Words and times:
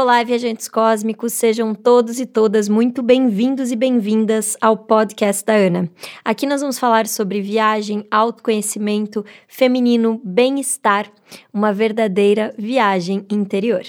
Olá, 0.00 0.22
viajantes 0.22 0.68
cósmicos, 0.68 1.32
sejam 1.32 1.74
todos 1.74 2.20
e 2.20 2.24
todas 2.24 2.68
muito 2.68 3.02
bem-vindos 3.02 3.72
e 3.72 3.76
bem-vindas 3.76 4.56
ao 4.60 4.76
podcast 4.76 5.44
da 5.44 5.54
Ana. 5.54 5.90
Aqui 6.24 6.46
nós 6.46 6.60
vamos 6.60 6.78
falar 6.78 7.08
sobre 7.08 7.40
viagem, 7.40 8.06
autoconhecimento, 8.08 9.24
feminino, 9.48 10.20
bem-estar, 10.22 11.10
uma 11.52 11.72
verdadeira 11.72 12.54
viagem 12.56 13.26
interior. 13.28 13.82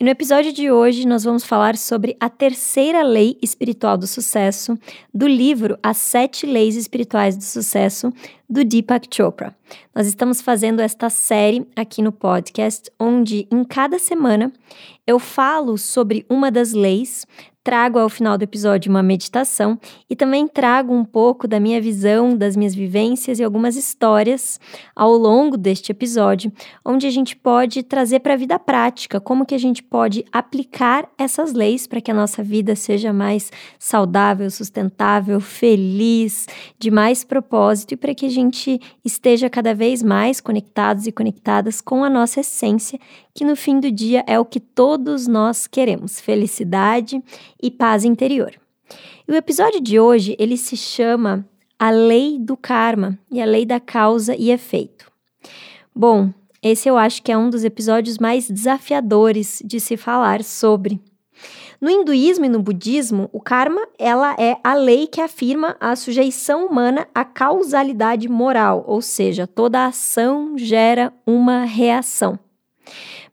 E 0.00 0.04
no 0.04 0.08
episódio 0.08 0.50
de 0.50 0.70
hoje 0.70 1.06
nós 1.06 1.24
vamos 1.24 1.44
falar 1.44 1.76
sobre 1.76 2.16
a 2.18 2.30
terceira 2.30 3.02
lei 3.02 3.36
espiritual 3.42 3.98
do 3.98 4.06
sucesso 4.06 4.78
do 5.12 5.28
livro 5.28 5.78
As 5.82 5.98
Sete 5.98 6.46
Leis 6.46 6.74
Espirituais 6.74 7.36
do 7.36 7.44
Sucesso 7.44 8.10
do 8.48 8.64
Deepak 8.64 9.14
Chopra. 9.14 9.54
Nós 9.94 10.06
estamos 10.06 10.40
fazendo 10.40 10.80
esta 10.80 11.10
série 11.10 11.66
aqui 11.76 12.00
no 12.00 12.12
podcast, 12.12 12.90
onde 12.98 13.46
em 13.52 13.62
cada 13.62 13.98
semana 13.98 14.50
eu 15.06 15.18
falo 15.18 15.76
sobre 15.76 16.24
uma 16.30 16.50
das 16.50 16.72
leis, 16.72 17.26
trago 17.62 17.98
ao 17.98 18.08
final 18.08 18.38
do 18.38 18.42
episódio 18.42 18.90
uma 18.90 19.02
meditação 19.02 19.78
e 20.08 20.16
também 20.16 20.48
trago 20.48 20.94
um 20.94 21.04
pouco 21.04 21.46
da 21.46 21.60
minha 21.60 21.80
visão, 21.80 22.36
das 22.36 22.56
minhas 22.56 22.74
vivências 22.74 23.38
e 23.38 23.44
algumas 23.44 23.76
histórias 23.76 24.58
ao 24.96 25.12
longo 25.12 25.56
deste 25.56 25.92
episódio, 25.92 26.50
onde 26.84 27.06
a 27.06 27.10
gente 27.10 27.36
pode 27.36 27.82
trazer 27.82 28.20
para 28.20 28.32
a 28.32 28.36
vida 28.36 28.58
prática 28.58 29.20
como 29.20 29.44
que 29.44 29.54
a 29.54 29.58
gente 29.58 29.82
pode 29.82 30.24
aplicar 30.32 31.06
essas 31.18 31.52
leis 31.52 31.86
para 31.86 32.00
que 32.00 32.10
a 32.10 32.14
nossa 32.14 32.42
vida 32.42 32.74
seja 32.74 33.12
mais 33.12 33.52
saudável, 33.78 34.50
sustentável, 34.50 35.38
feliz, 35.38 36.46
de 36.78 36.90
mais 36.90 37.24
propósito 37.24 37.92
e 37.92 37.96
para 37.96 38.14
que 38.14 38.24
a 38.24 38.30
gente 38.30 38.80
esteja 39.04 39.50
cada 39.50 39.74
vez 39.74 40.02
mais 40.02 40.40
conectados 40.40 41.06
e 41.06 41.12
conectadas 41.12 41.80
com 41.82 42.02
a 42.02 42.08
nossa 42.08 42.40
essência, 42.40 42.98
que 43.34 43.44
no 43.44 43.54
fim 43.54 43.78
do 43.80 43.90
dia 43.90 44.24
é 44.26 44.38
o 44.38 44.44
que 44.44 44.60
todos 44.60 45.26
nós 45.26 45.66
queremos: 45.66 46.20
felicidade 46.20 47.22
e 47.62 47.70
paz 47.70 48.04
interior. 48.04 48.52
E 49.26 49.32
o 49.32 49.36
episódio 49.36 49.80
de 49.80 50.00
hoje, 50.00 50.36
ele 50.38 50.56
se 50.56 50.76
chama 50.76 51.46
A 51.78 51.90
Lei 51.90 52.38
do 52.38 52.56
Karma 52.56 53.18
e 53.30 53.40
a 53.40 53.44
Lei 53.44 53.64
da 53.64 53.78
Causa 53.78 54.34
e 54.34 54.50
Efeito. 54.50 55.10
Bom, 55.94 56.32
esse 56.62 56.88
eu 56.88 56.96
acho 56.98 57.22
que 57.22 57.32
é 57.32 57.38
um 57.38 57.48
dos 57.48 57.64
episódios 57.64 58.18
mais 58.18 58.50
desafiadores 58.50 59.62
de 59.64 59.80
se 59.80 59.96
falar 59.96 60.42
sobre. 60.42 61.00
No 61.80 61.88
hinduísmo 61.88 62.44
e 62.44 62.48
no 62.48 62.60
budismo, 62.60 63.30
o 63.32 63.40
karma 63.40 63.88
ela 63.98 64.36
é 64.38 64.58
a 64.62 64.74
lei 64.74 65.06
que 65.06 65.20
afirma 65.20 65.76
a 65.80 65.96
sujeição 65.96 66.66
humana 66.66 67.08
à 67.14 67.24
causalidade 67.24 68.28
moral, 68.28 68.84
ou 68.86 69.00
seja, 69.00 69.46
toda 69.46 69.86
ação 69.86 70.58
gera 70.58 71.10
uma 71.26 71.64
reação. 71.64 72.38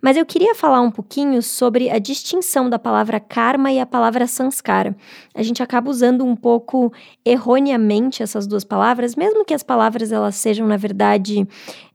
Mas 0.07 0.15
eu 0.15 0.25
queria 0.25 0.55
falar 0.55 0.79
um 0.79 0.89
pouquinho 0.89 1.41
sobre 1.43 1.89
a 1.89 1.99
distinção 1.99 2.69
da 2.69 2.79
palavra 2.79 3.19
karma 3.19 3.73
e 3.73 3.77
a 3.77 3.85
palavra 3.85 4.25
sanskara. 4.25 4.95
A 5.35 5.43
gente 5.43 5.61
acaba 5.61 5.89
usando 5.89 6.23
um 6.23 6.33
pouco 6.33 6.93
erroneamente 7.25 8.23
essas 8.23 8.47
duas 8.47 8.63
palavras, 8.63 9.17
mesmo 9.17 9.43
que 9.43 9.53
as 9.53 9.63
palavras 9.63 10.09
elas 10.13 10.35
sejam 10.35 10.65
na 10.65 10.77
verdade 10.77 11.45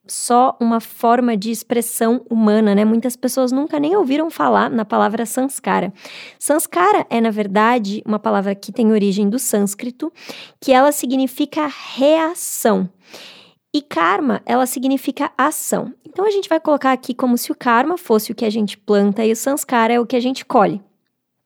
só 0.06 0.55
uma 0.60 0.78
forma 0.78 1.34
de 1.38 1.50
expressão 1.50 2.20
humana, 2.28 2.74
né? 2.74 2.84
Muitas 2.84 3.16
pessoas 3.16 3.50
nunca 3.50 3.80
nem 3.80 3.96
ouviram 3.96 4.30
falar 4.30 4.68
na 4.68 4.84
palavra 4.84 5.24
sanskara. 5.24 5.90
Sanskara 6.38 7.06
é, 7.08 7.18
na 7.18 7.30
verdade, 7.30 8.02
uma 8.05 8.18
palavra 8.18 8.55
que 8.55 8.70
tem 8.70 8.92
origem 8.92 9.30
do 9.30 9.38
sânscrito, 9.38 10.12
que 10.60 10.70
ela 10.70 10.92
significa 10.92 11.66
reação. 11.96 12.90
E 13.74 13.80
karma, 13.80 14.42
ela 14.44 14.66
significa 14.66 15.32
ação. 15.36 15.94
Então 16.06 16.27
a 16.27 16.30
gente 16.30 16.48
vai 16.48 16.60
colocar 16.60 16.92
aqui 16.92 17.14
como 17.14 17.38
se 17.38 17.50
o 17.50 17.55
karma 17.55 17.96
fosse 17.96 18.30
o 18.30 18.34
que 18.34 18.44
a 18.44 18.50
gente 18.50 18.77
planta 18.77 19.24
e 19.24 19.33
o 19.33 19.36
sanskara 19.36 19.94
é 19.94 20.00
o 20.00 20.06
que 20.06 20.16
a 20.16 20.20
gente 20.20 20.44
colhe. 20.44 20.83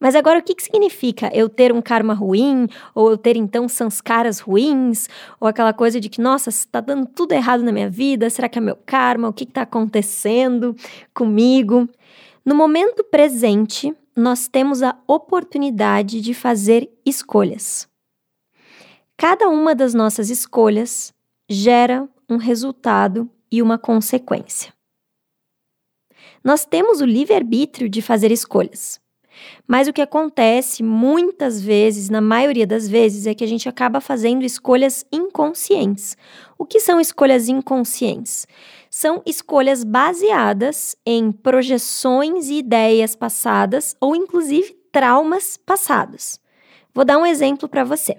Mas 0.00 0.14
agora 0.14 0.40
o 0.40 0.42
que, 0.42 0.54
que 0.54 0.62
significa 0.62 1.30
eu 1.32 1.48
ter 1.48 1.72
um 1.72 1.80
karma 1.80 2.12
ruim, 2.12 2.68
ou 2.94 3.10
eu 3.10 3.16
ter 3.16 3.36
então 3.36 3.68
sanskaras 3.68 4.40
ruins, 4.40 5.08
ou 5.40 5.48
aquela 5.48 5.72
coisa 5.72 5.98
de 5.98 6.08
que, 6.08 6.20
nossa, 6.20 6.50
está 6.50 6.80
dando 6.80 7.06
tudo 7.06 7.32
errado 7.32 7.62
na 7.62 7.72
minha 7.72 7.88
vida, 7.88 8.28
será 8.28 8.48
que 8.48 8.58
é 8.58 8.60
meu 8.60 8.76
karma? 8.76 9.28
O 9.28 9.32
que 9.32 9.44
está 9.44 9.62
acontecendo 9.62 10.76
comigo? 11.14 11.88
No 12.44 12.54
momento 12.54 13.04
presente, 13.04 13.94
nós 14.14 14.48
temos 14.48 14.82
a 14.82 14.98
oportunidade 15.06 16.20
de 16.20 16.34
fazer 16.34 16.90
escolhas. 17.04 17.88
Cada 19.16 19.48
uma 19.48 19.74
das 19.74 19.94
nossas 19.94 20.28
escolhas 20.28 21.12
gera 21.48 22.06
um 22.28 22.36
resultado 22.36 23.30
e 23.50 23.62
uma 23.62 23.78
consequência. 23.78 24.72
Nós 26.42 26.64
temos 26.64 27.00
o 27.00 27.06
livre-arbítrio 27.06 27.88
de 27.88 28.02
fazer 28.02 28.30
escolhas. 28.30 29.00
Mas 29.66 29.86
o 29.86 29.92
que 29.92 30.00
acontece 30.00 30.82
muitas 30.82 31.60
vezes, 31.60 32.08
na 32.08 32.20
maioria 32.20 32.66
das 32.66 32.88
vezes, 32.88 33.26
é 33.26 33.34
que 33.34 33.44
a 33.44 33.46
gente 33.46 33.68
acaba 33.68 34.00
fazendo 34.00 34.44
escolhas 34.44 35.04
inconscientes. 35.12 36.16
O 36.58 36.64
que 36.64 36.80
são 36.80 37.00
escolhas 37.00 37.48
inconscientes? 37.48 38.46
São 38.90 39.22
escolhas 39.26 39.84
baseadas 39.84 40.96
em 41.04 41.30
projeções 41.30 42.48
e 42.48 42.58
ideias 42.58 43.14
passadas 43.14 43.94
ou 44.00 44.16
inclusive 44.16 44.74
traumas 44.90 45.56
passados. 45.56 46.40
Vou 46.96 47.04
dar 47.04 47.18
um 47.18 47.26
exemplo 47.26 47.68
para 47.68 47.84
você. 47.84 48.16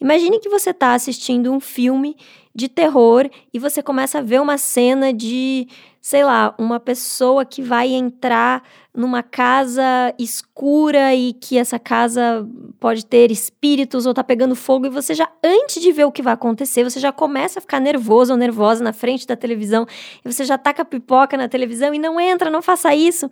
Imagine 0.00 0.38
que 0.38 0.48
você 0.48 0.70
está 0.70 0.94
assistindo 0.94 1.52
um 1.52 1.58
filme 1.58 2.16
de 2.54 2.68
terror 2.68 3.28
e 3.52 3.58
você 3.58 3.82
começa 3.82 4.18
a 4.18 4.22
ver 4.22 4.40
uma 4.40 4.56
cena 4.56 5.12
de, 5.12 5.66
sei 6.00 6.22
lá, 6.22 6.54
uma 6.56 6.78
pessoa 6.78 7.44
que 7.44 7.60
vai 7.60 7.88
entrar 7.88 8.62
numa 8.94 9.20
casa 9.20 10.14
escura 10.16 11.12
e 11.12 11.32
que 11.32 11.58
essa 11.58 11.76
casa 11.76 12.48
pode 12.78 13.04
ter 13.04 13.32
espíritos 13.32 14.06
ou 14.06 14.14
tá 14.14 14.22
pegando 14.22 14.54
fogo 14.54 14.86
e 14.86 14.90
você 14.90 15.12
já 15.12 15.28
antes 15.42 15.82
de 15.82 15.90
ver 15.90 16.04
o 16.04 16.12
que 16.12 16.22
vai 16.22 16.34
acontecer, 16.34 16.84
você 16.84 17.00
já 17.00 17.10
começa 17.10 17.58
a 17.58 17.62
ficar 17.62 17.80
nervoso 17.80 18.32
ou 18.32 18.38
nervosa 18.38 18.84
na 18.84 18.92
frente 18.92 19.26
da 19.26 19.34
televisão 19.34 19.88
e 20.24 20.32
você 20.32 20.44
já 20.44 20.56
taca 20.56 20.84
pipoca 20.84 21.36
na 21.36 21.48
televisão 21.48 21.92
e 21.92 21.98
não 21.98 22.20
entra, 22.20 22.48
não 22.48 22.62
faça 22.62 22.94
isso 22.94 23.28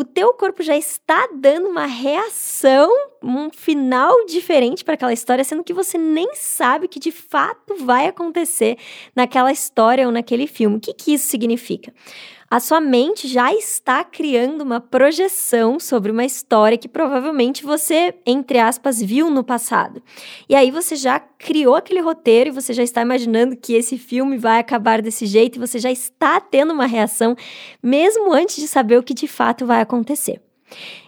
o 0.00 0.04
teu 0.04 0.32
corpo 0.32 0.62
já 0.62 0.74
está 0.78 1.28
dando 1.34 1.68
uma 1.68 1.84
reação, 1.84 2.90
um 3.22 3.50
final 3.50 4.24
diferente 4.24 4.82
para 4.82 4.94
aquela 4.94 5.12
história, 5.12 5.44
sendo 5.44 5.62
que 5.62 5.74
você 5.74 5.98
nem 5.98 6.34
sabe 6.34 6.88
que 6.88 6.98
de 6.98 7.12
fato 7.12 7.76
vai 7.84 8.06
acontecer 8.06 8.78
naquela 9.14 9.52
história 9.52 10.06
ou 10.06 10.12
naquele 10.12 10.46
filme. 10.46 10.78
O 10.78 10.80
que, 10.80 10.94
que 10.94 11.12
isso 11.12 11.28
significa? 11.28 11.92
A 12.50 12.58
sua 12.58 12.80
mente 12.80 13.28
já 13.28 13.54
está 13.54 14.02
criando 14.02 14.62
uma 14.62 14.80
projeção 14.80 15.78
sobre 15.78 16.10
uma 16.10 16.24
história 16.24 16.76
que 16.76 16.88
provavelmente 16.88 17.64
você, 17.64 18.12
entre 18.26 18.58
aspas, 18.58 19.00
viu 19.00 19.30
no 19.30 19.44
passado. 19.44 20.02
E 20.48 20.56
aí 20.56 20.72
você 20.72 20.96
já 20.96 21.20
criou 21.20 21.76
aquele 21.76 22.00
roteiro 22.00 22.50
e 22.50 22.52
você 22.52 22.72
já 22.72 22.82
está 22.82 23.02
imaginando 23.02 23.56
que 23.56 23.74
esse 23.74 23.96
filme 23.96 24.36
vai 24.36 24.58
acabar 24.58 25.00
desse 25.00 25.26
jeito 25.26 25.56
e 25.56 25.60
você 25.60 25.78
já 25.78 25.92
está 25.92 26.40
tendo 26.40 26.72
uma 26.72 26.86
reação, 26.86 27.36
mesmo 27.80 28.32
antes 28.32 28.56
de 28.56 28.66
saber 28.66 28.98
o 28.98 29.02
que 29.02 29.14
de 29.14 29.28
fato 29.28 29.64
vai 29.64 29.80
acontecer. 29.80 30.42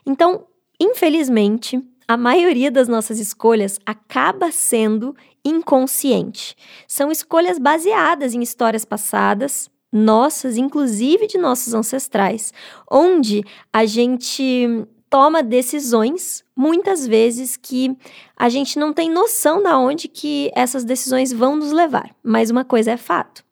Então, 0.06 0.46
infelizmente, 0.78 1.82
a 2.06 2.16
maioria 2.16 2.70
das 2.70 2.86
nossas 2.86 3.18
escolhas 3.18 3.80
acaba 3.84 4.52
sendo 4.52 5.16
inconsciente. 5.44 6.54
São 6.86 7.10
escolhas 7.10 7.58
baseadas 7.58 8.32
em 8.32 8.42
histórias 8.42 8.84
passadas, 8.84 9.68
nossas, 9.92 10.56
inclusive 10.56 11.26
de 11.26 11.36
nossos 11.36 11.74
ancestrais, 11.74 12.52
onde 12.90 13.44
a 13.72 13.84
gente 13.84 14.86
toma 15.10 15.42
decisões 15.42 16.42
muitas 16.56 17.06
vezes 17.06 17.54
que 17.54 17.94
a 18.34 18.48
gente 18.48 18.78
não 18.78 18.94
tem 18.94 19.10
noção 19.10 19.62
da 19.62 19.78
onde 19.78 20.08
que 20.08 20.50
essas 20.54 20.84
decisões 20.84 21.30
vão 21.30 21.54
nos 21.56 21.70
levar. 21.70 22.14
Mas 22.22 22.50
uma 22.50 22.64
coisa 22.64 22.92
é 22.92 22.96
fato. 22.96 23.44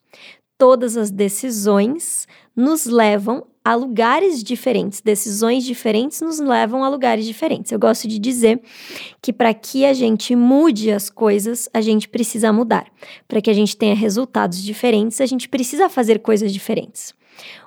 Todas 0.57 0.97
as 0.97 1.11
decisões 1.11 2.27
nos 2.57 2.87
levam 2.87 3.47
a 3.65 3.75
lugares 3.75 4.43
diferentes, 4.43 5.01
decisões 5.01 5.65
diferentes 5.65 6.21
nos 6.21 6.39
levam 6.39 6.83
a 6.83 6.89
lugares 6.89 7.27
diferentes. 7.27 7.71
Eu 7.71 7.79
gosto 7.79 8.09
de 8.09 8.19
dizer 8.19 8.61
que 9.21 9.33
para 9.33 9.53
que 9.53 9.85
a 9.85 9.93
gente 9.93 10.35
mude 10.35 10.91
as 10.91 11.11
coisas, 11.11 11.69
a 11.73 11.81
gente 11.81 12.09
precisa 12.09 12.53
mudar. 12.53 12.87
Para 13.29 13.41
que 13.41 13.51
a 13.51 13.55
gente 13.55 13.77
tenha 13.77 13.95
resultados 13.95 14.63
diferentes, 14.63 15.21
a 15.21 15.27
gente 15.27 15.49
precisa 15.49 15.89
fazer 15.89 16.21
coisas 16.21 16.53
diferentes. 16.53 17.15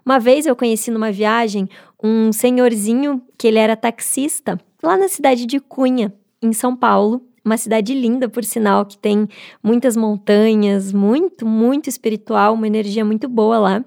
Uma 0.05 0.19
vez 0.19 0.45
eu 0.45 0.55
conheci 0.55 0.91
numa 0.91 1.11
viagem 1.11 1.69
um 2.03 2.31
senhorzinho 2.33 3.21
que 3.37 3.47
ele 3.47 3.59
era 3.59 3.75
taxista 3.75 4.59
lá 4.81 4.97
na 4.97 5.07
cidade 5.07 5.45
de 5.45 5.59
Cunha, 5.59 6.13
em 6.41 6.51
São 6.53 6.75
Paulo, 6.75 7.21
uma 7.45 7.57
cidade 7.57 7.93
linda, 7.93 8.29
por 8.29 8.43
sinal, 8.43 8.85
que 8.85 8.97
tem 8.97 9.27
muitas 9.61 9.97
montanhas, 9.97 10.93
muito, 10.93 11.45
muito 11.45 11.89
espiritual, 11.89 12.53
uma 12.53 12.67
energia 12.67 13.03
muito 13.03 13.27
boa 13.27 13.57
lá. 13.57 13.85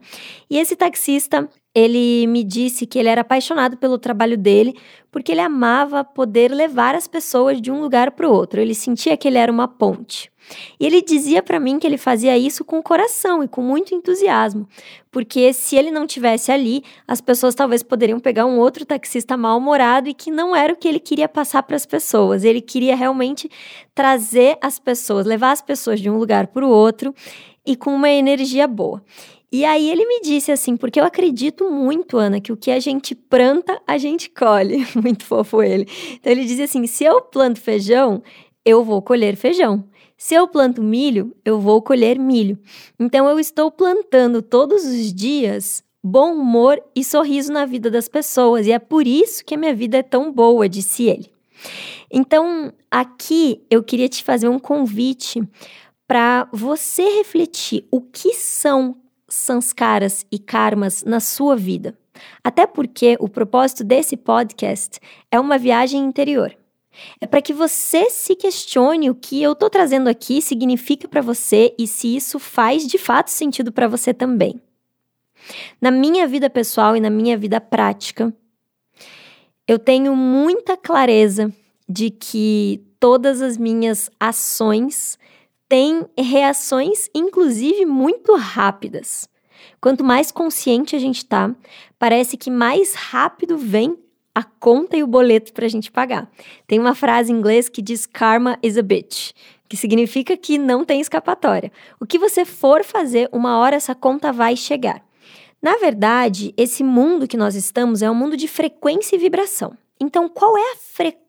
E 0.50 0.58
esse 0.58 0.76
taxista, 0.76 1.48
ele 1.76 2.26
me 2.26 2.42
disse 2.42 2.86
que 2.86 2.98
ele 2.98 3.10
era 3.10 3.20
apaixonado 3.20 3.76
pelo 3.76 3.98
trabalho 3.98 4.38
dele, 4.38 4.74
porque 5.12 5.30
ele 5.30 5.42
amava 5.42 6.02
poder 6.02 6.50
levar 6.50 6.94
as 6.94 7.06
pessoas 7.06 7.60
de 7.60 7.70
um 7.70 7.82
lugar 7.82 8.12
para 8.12 8.26
o 8.26 8.32
outro. 8.32 8.58
Ele 8.58 8.74
sentia 8.74 9.14
que 9.14 9.28
ele 9.28 9.36
era 9.36 9.52
uma 9.52 9.68
ponte. 9.68 10.32
E 10.80 10.86
ele 10.86 11.02
dizia 11.02 11.42
para 11.42 11.60
mim 11.60 11.78
que 11.78 11.86
ele 11.86 11.98
fazia 11.98 12.38
isso 12.38 12.64
com 12.64 12.82
coração 12.82 13.44
e 13.44 13.48
com 13.48 13.60
muito 13.60 13.94
entusiasmo, 13.94 14.66
porque 15.10 15.52
se 15.52 15.76
ele 15.76 15.90
não 15.90 16.06
tivesse 16.06 16.50
ali, 16.50 16.82
as 17.06 17.20
pessoas 17.20 17.54
talvez 17.54 17.82
poderiam 17.82 18.20
pegar 18.20 18.46
um 18.46 18.58
outro 18.58 18.86
taxista 18.86 19.36
mal-humorado 19.36 20.08
e 20.08 20.14
que 20.14 20.30
não 20.30 20.56
era 20.56 20.72
o 20.72 20.76
que 20.76 20.88
ele 20.88 21.00
queria 21.00 21.28
passar 21.28 21.62
para 21.64 21.76
as 21.76 21.84
pessoas. 21.84 22.42
Ele 22.42 22.62
queria 22.62 22.96
realmente 22.96 23.50
trazer 23.94 24.56
as 24.62 24.78
pessoas, 24.78 25.26
levar 25.26 25.50
as 25.50 25.60
pessoas 25.60 26.00
de 26.00 26.08
um 26.08 26.16
lugar 26.16 26.46
para 26.46 26.64
o 26.64 26.70
outro 26.70 27.14
e 27.66 27.76
com 27.76 27.94
uma 27.94 28.08
energia 28.08 28.66
boa. 28.66 29.02
E 29.50 29.64
aí 29.64 29.88
ele 29.88 30.04
me 30.06 30.20
disse 30.20 30.50
assim, 30.50 30.76
porque 30.76 31.00
eu 31.00 31.04
acredito 31.04 31.70
muito, 31.70 32.18
Ana, 32.18 32.40
que 32.40 32.52
o 32.52 32.56
que 32.56 32.70
a 32.70 32.80
gente 32.80 33.14
planta, 33.14 33.80
a 33.86 33.96
gente 33.96 34.28
colhe. 34.28 34.86
Muito 35.00 35.24
fofo 35.24 35.62
ele. 35.62 35.86
Então 36.14 36.32
ele 36.32 36.44
dizia 36.44 36.64
assim: 36.64 36.86
se 36.86 37.04
eu 37.04 37.22
planto 37.22 37.60
feijão, 37.60 38.22
eu 38.64 38.82
vou 38.82 39.00
colher 39.00 39.36
feijão. 39.36 39.84
Se 40.18 40.34
eu 40.34 40.48
planto 40.48 40.82
milho, 40.82 41.34
eu 41.44 41.60
vou 41.60 41.80
colher 41.80 42.18
milho. 42.18 42.58
Então 42.98 43.28
eu 43.28 43.38
estou 43.38 43.70
plantando 43.70 44.42
todos 44.42 44.84
os 44.84 45.12
dias 45.14 45.84
bom 46.06 46.34
humor 46.34 46.80
e 46.94 47.02
sorriso 47.02 47.52
na 47.52 47.66
vida 47.66 47.90
das 47.90 48.08
pessoas, 48.08 48.66
e 48.66 48.72
é 48.72 48.78
por 48.78 49.06
isso 49.08 49.44
que 49.44 49.56
a 49.56 49.58
minha 49.58 49.74
vida 49.74 49.98
é 49.98 50.02
tão 50.04 50.30
boa, 50.30 50.68
disse 50.68 51.04
ele. 51.04 51.28
Então, 52.08 52.72
aqui 52.88 53.60
eu 53.68 53.82
queria 53.82 54.08
te 54.08 54.22
fazer 54.22 54.48
um 54.48 54.58
convite 54.58 55.42
para 56.06 56.48
você 56.52 57.02
refletir 57.16 57.88
o 57.90 58.00
que 58.00 58.32
são 58.34 58.96
sanskaras 59.28 60.26
e 60.30 60.38
karmas 60.38 61.04
na 61.04 61.20
sua 61.20 61.56
vida. 61.56 61.96
Até 62.42 62.66
porque 62.66 63.16
o 63.20 63.28
propósito 63.28 63.84
desse 63.84 64.16
podcast 64.16 64.98
é 65.30 65.38
uma 65.38 65.58
viagem 65.58 66.02
interior. 66.04 66.56
É 67.20 67.26
para 67.26 67.42
que 67.42 67.52
você 67.52 68.08
se 68.08 68.34
questione 68.34 69.10
o 69.10 69.14
que 69.14 69.42
eu 69.42 69.52
estou 69.52 69.68
trazendo 69.68 70.08
aqui 70.08 70.40
significa 70.40 71.06
para 71.06 71.20
você 71.20 71.74
e 71.78 71.86
se 71.86 72.16
isso 72.16 72.38
faz 72.38 72.86
de 72.86 72.96
fato 72.96 73.30
sentido 73.30 73.70
para 73.70 73.88
você 73.88 74.14
também. 74.14 74.60
Na 75.80 75.90
minha 75.90 76.26
vida 76.26 76.48
pessoal 76.48 76.96
e 76.96 77.00
na 77.00 77.10
minha 77.10 77.36
vida 77.36 77.60
prática, 77.60 78.34
eu 79.68 79.78
tenho 79.78 80.16
muita 80.16 80.76
clareza 80.76 81.52
de 81.88 82.10
que 82.10 82.82
todas 82.98 83.42
as 83.42 83.56
minhas 83.56 84.10
ações 84.18 85.18
têm 85.68 86.06
reações, 86.18 87.08
inclusive 87.14 87.84
muito 87.84 88.34
rápidas. 88.34 89.28
Quanto 89.80 90.04
mais 90.04 90.30
consciente 90.30 90.96
a 90.96 90.98
gente 90.98 91.24
tá, 91.24 91.54
parece 91.98 92.36
que 92.36 92.50
mais 92.50 92.94
rápido 92.94 93.56
vem 93.56 93.96
a 94.34 94.42
conta 94.42 94.96
e 94.96 95.02
o 95.02 95.06
boleto 95.06 95.52
para 95.52 95.64
a 95.64 95.68
gente 95.68 95.90
pagar. 95.90 96.30
Tem 96.66 96.78
uma 96.78 96.94
frase 96.94 97.32
em 97.32 97.36
inglês 97.36 97.68
que 97.68 97.80
diz 97.80 98.04
karma 98.04 98.58
is 98.62 98.76
a 98.76 98.82
bitch, 98.82 99.32
que 99.68 99.76
significa 99.76 100.36
que 100.36 100.58
não 100.58 100.84
tem 100.84 101.00
escapatória. 101.00 101.72
O 101.98 102.06
que 102.06 102.18
você 102.18 102.44
for 102.44 102.84
fazer, 102.84 103.28
uma 103.32 103.58
hora 103.58 103.76
essa 103.76 103.94
conta 103.94 104.32
vai 104.32 104.54
chegar. 104.54 105.02
Na 105.62 105.78
verdade, 105.78 106.52
esse 106.56 106.84
mundo 106.84 107.26
que 107.26 107.36
nós 107.36 107.54
estamos 107.54 108.02
é 108.02 108.10
um 108.10 108.14
mundo 108.14 108.36
de 108.36 108.46
frequência 108.46 109.16
e 109.16 109.18
vibração. 109.18 109.76
Então, 109.98 110.28
qual 110.28 110.56
é 110.56 110.72
a 110.72 110.76
frequência 110.76 111.25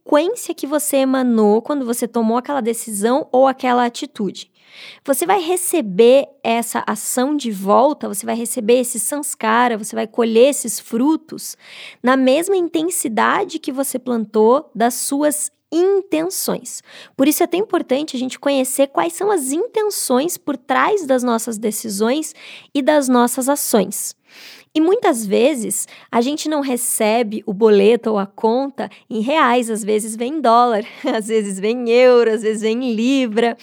que 0.53 0.65
você 0.65 0.97
emanou 0.97 1.61
quando 1.61 1.85
você 1.85 2.07
tomou 2.07 2.37
aquela 2.37 2.61
decisão 2.61 3.27
ou 3.31 3.45
aquela 3.45 3.85
atitude? 3.85 4.49
Você 5.03 5.25
vai 5.25 5.41
receber 5.41 6.27
essa 6.43 6.83
ação 6.87 7.35
de 7.35 7.51
volta, 7.51 8.07
você 8.07 8.25
vai 8.25 8.35
receber 8.35 8.79
esse 8.79 8.99
sanskara, 8.99 9.77
você 9.77 9.95
vai 9.95 10.07
colher 10.07 10.49
esses 10.49 10.79
frutos 10.79 11.57
na 12.01 12.15
mesma 12.15 12.55
intensidade 12.55 13.59
que 13.59 13.71
você 13.71 13.99
plantou 13.99 14.71
das 14.73 14.93
suas 14.93 15.51
intenções. 15.71 16.81
Por 17.15 17.27
isso 17.27 17.43
é 17.43 17.47
tão 17.47 17.59
importante 17.59 18.15
a 18.15 18.19
gente 18.19 18.39
conhecer 18.39 18.87
quais 18.87 19.13
são 19.13 19.31
as 19.31 19.51
intenções 19.51 20.37
por 20.37 20.55
trás 20.55 21.05
das 21.05 21.23
nossas 21.23 21.57
decisões 21.57 22.33
e 22.73 22.81
das 22.81 23.07
nossas 23.07 23.49
ações. 23.49 24.15
E 24.77 24.79
muitas 24.79 25.25
vezes 25.25 25.87
a 26.11 26.21
gente 26.21 26.47
não 26.47 26.61
recebe 26.61 27.41
o 27.47 27.53
boleto 27.53 28.11
ou 28.11 28.19
a 28.19 28.27
conta 28.27 28.91
em 29.09 29.21
reais, 29.21 29.71
às 29.71 29.83
vezes 29.83 30.15
vem 30.15 30.35
em 30.35 30.41
dólar, 30.41 30.85
às 31.03 31.27
vezes 31.27 31.59
vem 31.59 31.77
em 31.77 31.89
euro, 31.89 32.31
às 32.31 32.43
vezes 32.43 32.61
vem 32.61 32.77
em 32.83 32.93
libra. 32.93 33.57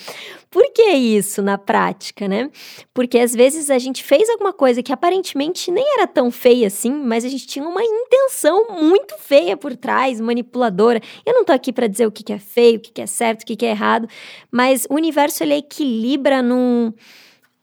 Por 0.54 0.70
que 0.72 0.84
isso 0.84 1.42
na 1.42 1.58
prática, 1.58 2.28
né? 2.28 2.48
Porque 2.94 3.18
às 3.18 3.34
vezes 3.34 3.70
a 3.70 3.78
gente 3.80 4.04
fez 4.04 4.30
alguma 4.30 4.52
coisa 4.52 4.84
que 4.84 4.92
aparentemente 4.92 5.68
nem 5.68 5.84
era 5.94 6.06
tão 6.06 6.30
feia 6.30 6.68
assim, 6.68 6.92
mas 6.92 7.24
a 7.24 7.28
gente 7.28 7.44
tinha 7.44 7.66
uma 7.66 7.82
intenção 7.82 8.68
muito 8.80 9.16
feia 9.18 9.56
por 9.56 9.74
trás, 9.76 10.20
manipuladora. 10.20 11.00
Eu 11.26 11.34
não 11.34 11.44
tô 11.44 11.50
aqui 11.50 11.72
para 11.72 11.88
dizer 11.88 12.06
o 12.06 12.12
que, 12.12 12.32
é 12.32 12.38
feio, 12.38 12.76
o 12.76 12.80
que, 12.80 12.92
que 12.92 13.02
é 13.02 13.06
certo, 13.06 13.42
o 13.42 13.46
que, 13.46 13.56
que 13.56 13.66
é 13.66 13.70
errado, 13.70 14.08
mas 14.48 14.86
o 14.88 14.94
universo 14.94 15.42
ele 15.42 15.54
equilibra 15.54 16.40
num 16.40 16.92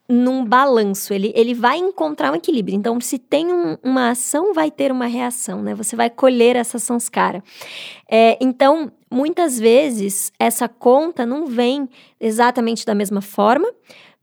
num 0.06 0.44
balanço, 0.44 1.14
ele, 1.14 1.32
ele 1.34 1.54
vai 1.54 1.78
encontrar 1.78 2.30
um 2.30 2.34
equilíbrio. 2.34 2.76
Então, 2.76 3.00
se 3.00 3.18
tem 3.18 3.50
um, 3.50 3.78
uma 3.82 4.10
ação, 4.10 4.52
vai 4.52 4.70
ter 4.70 4.92
uma 4.92 5.06
reação, 5.06 5.62
né? 5.62 5.74
Você 5.74 5.96
vai 5.96 6.10
colher 6.10 6.54
essa 6.56 6.78
sanskara. 6.78 7.42
É, 8.10 8.36
então, 8.38 8.92
muitas 9.12 9.58
vezes, 9.58 10.32
essa 10.38 10.68
conta 10.68 11.26
não 11.26 11.46
vem 11.46 11.88
exatamente 12.18 12.86
da 12.86 12.94
mesma 12.94 13.20
forma, 13.20 13.70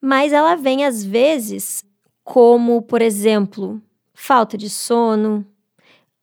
mas 0.01 0.33
ela 0.33 0.55
vem, 0.55 0.83
às 0.85 1.03
vezes, 1.03 1.85
como, 2.23 2.81
por 2.81 3.01
exemplo, 3.01 3.81
falta 4.13 4.57
de 4.57 4.69
sono, 4.69 5.45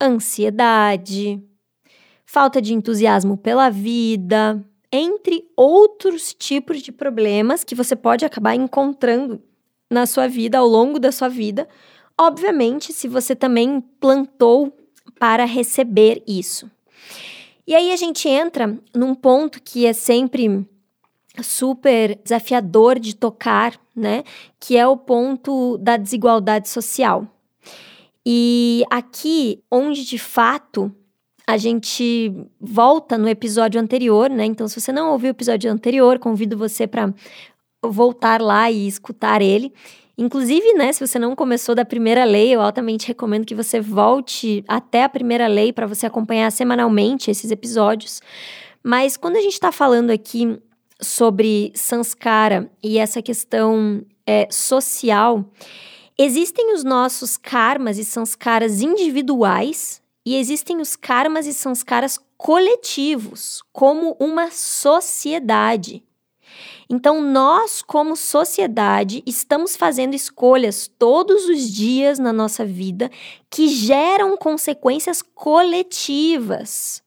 ansiedade, 0.01 1.43
falta 2.25 2.61
de 2.61 2.75
entusiasmo 2.75 3.37
pela 3.37 3.71
vida, 3.71 4.63
entre 4.91 5.49
outros 5.57 6.35
tipos 6.35 6.83
de 6.83 6.91
problemas 6.91 7.65
que 7.65 7.75
você 7.75 7.95
pode 7.95 8.25
acabar 8.25 8.55
encontrando 8.55 9.41
na 9.91 10.07
sua 10.07 10.27
vida, 10.27 10.59
ao 10.59 10.67
longo 10.67 10.99
da 10.99 11.13
sua 11.13 11.29
vida. 11.29 11.69
Obviamente, 12.19 12.93
se 12.93 13.07
você 13.07 13.37
também 13.37 13.81
plantou 14.01 14.77
para 15.19 15.45
receber 15.45 16.23
isso. 16.27 16.71
E 17.67 17.75
aí 17.75 17.93
a 17.93 17.97
gente 17.97 18.29
entra 18.29 18.79
num 18.95 19.15
ponto 19.15 19.61
que 19.61 19.87
é 19.87 19.93
sempre 19.93 20.67
super 21.43 22.19
desafiador 22.23 22.99
de 22.99 23.15
tocar, 23.15 23.79
né? 23.95 24.23
Que 24.61 24.77
é 24.77 24.87
o 24.87 24.97
ponto 24.97 25.77
da 25.79 25.97
desigualdade 25.97 26.69
social. 26.69 27.27
E 28.25 28.85
aqui, 28.91 29.63
onde 29.71 30.05
de 30.05 30.19
fato 30.19 30.93
a 31.47 31.57
gente 31.57 32.33
volta 32.61 33.17
no 33.17 33.29
episódio 33.29 33.81
anterior, 33.81 34.29
né? 34.29 34.45
Então, 34.45 34.67
se 34.67 34.81
você 34.81 34.91
não 34.91 35.13
ouviu 35.13 35.29
o 35.29 35.31
episódio 35.31 35.71
anterior, 35.71 36.19
convido 36.19 36.57
você 36.57 36.87
para 36.87 37.13
voltar 37.85 38.41
lá 38.41 38.71
e 38.71 38.89
escutar 38.89 39.41
ele. 39.41 39.73
Inclusive, 40.19 40.73
né, 40.73 40.93
se 40.93 41.07
você 41.07 41.19
não 41.19 41.37
começou 41.37 41.75
da 41.75 41.85
primeira 41.85 42.25
lei, 42.25 42.55
eu 42.55 42.63
altamente 42.63 43.07
recomendo 43.07 43.45
que 43.45 43.55
você 43.55 43.81
volte 43.81 44.65
até 44.67 45.05
a 45.05 45.09
primeira 45.09 45.47
lei 45.47 45.73
para 45.73 45.87
você 45.87 46.07
acompanhar 46.07 46.51
semanalmente 46.51 47.31
esses 47.31 47.51
episódios. 47.51 48.23
Mas 48.83 49.17
quando 49.17 49.37
a 49.37 49.41
gente 49.41 49.53
está 49.53 49.71
falando 49.71 50.11
aqui 50.11 50.59
sobre 51.01 51.71
Sanskara 51.75 52.71
e 52.83 52.99
essa 52.99 53.21
questão 53.21 54.03
é, 54.27 54.49
social, 54.51 55.45
existem 56.17 56.73
os 56.73 56.83
nossos 56.83 57.37
karmas 57.37 57.99
e 57.99 58.05
sanskaras 58.05 58.81
individuais 58.81 60.01
e 60.25 60.35
existem 60.37 60.81
os 60.81 60.97
karmas 60.97 61.47
e 61.47 61.53
sanskaras 61.53 62.19
coletivos, 62.39 63.63
como 63.73 64.17
uma 64.19 64.51
sociedade. 64.51 66.03
Então, 66.89 67.21
nós, 67.21 67.83
como 67.83 68.15
sociedade, 68.15 69.23
estamos 69.27 69.77
fazendo 69.77 70.15
escolhas 70.15 70.89
todos 70.99 71.49
os 71.49 71.69
dias 71.69 72.19
na 72.19 72.33
nossa 72.33 72.65
vida 72.65 73.11
que 73.51 73.69
geram 73.69 74.37
consequências 74.37 75.21
coletivas. 75.21 77.03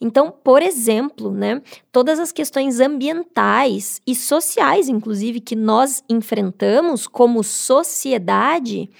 Então, 0.00 0.30
por 0.30 0.62
exemplo, 0.62 1.30
né, 1.30 1.62
todas 1.90 2.18
as 2.18 2.32
questões 2.32 2.80
ambientais 2.80 4.00
e 4.06 4.14
sociais, 4.14 4.88
inclusive, 4.88 5.40
que 5.40 5.56
nós 5.56 6.02
enfrentamos 6.08 7.06
como 7.06 7.42
sociedade, 7.42 8.90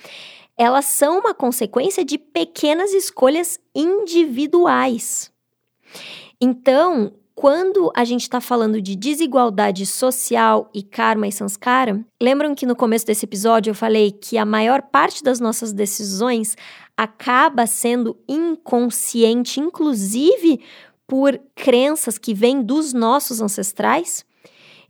elas 0.57 0.87
são 0.87 1.19
uma 1.21 1.35
consequência 1.35 2.05
de 2.05 2.17
pequenas 2.17 2.93
escolhas 2.93 3.61
individuais. 3.75 5.31
Então, 6.41 7.12
quando 7.37 7.93
a 7.95 8.02
gente 8.02 8.23
está 8.23 8.40
falando 8.40 8.81
de 8.81 8.97
desigualdade 8.97 9.85
social 9.85 10.71
e 10.73 10.83
karma 10.83 11.28
e 11.28 11.33
sanskara, 11.33 12.02
lembram 12.21 12.55
que 12.55 12.64
no 12.64 12.75
começo 12.75 13.05
desse 13.05 13.26
episódio 13.26 13.71
eu 13.71 13.75
falei 13.75 14.11
que 14.11 14.38
a 14.38 14.45
maior 14.47 14.81
parte 14.81 15.23
das 15.23 15.38
nossas 15.38 15.71
decisões 15.71 16.57
acaba 16.97 17.66
sendo 17.66 18.16
inconsciente, 18.26 19.61
inclusive 19.61 20.61
por 21.07 21.38
crenças 21.55 22.16
que 22.16 22.33
vêm 22.33 22.62
dos 22.62 22.95
nossos 22.95 23.43
ancestrais? 23.43 24.25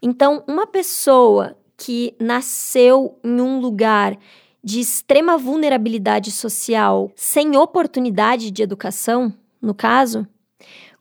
Então, 0.00 0.44
uma 0.46 0.68
pessoa 0.68 1.56
que 1.76 2.14
nasceu 2.20 3.18
em 3.24 3.40
um 3.40 3.58
lugar 3.58 4.16
de 4.62 4.78
extrema 4.78 5.36
vulnerabilidade 5.36 6.30
social, 6.30 7.10
sem 7.16 7.56
oportunidade 7.56 8.52
de 8.52 8.62
educação, 8.62 9.34
no 9.60 9.74
caso, 9.74 10.28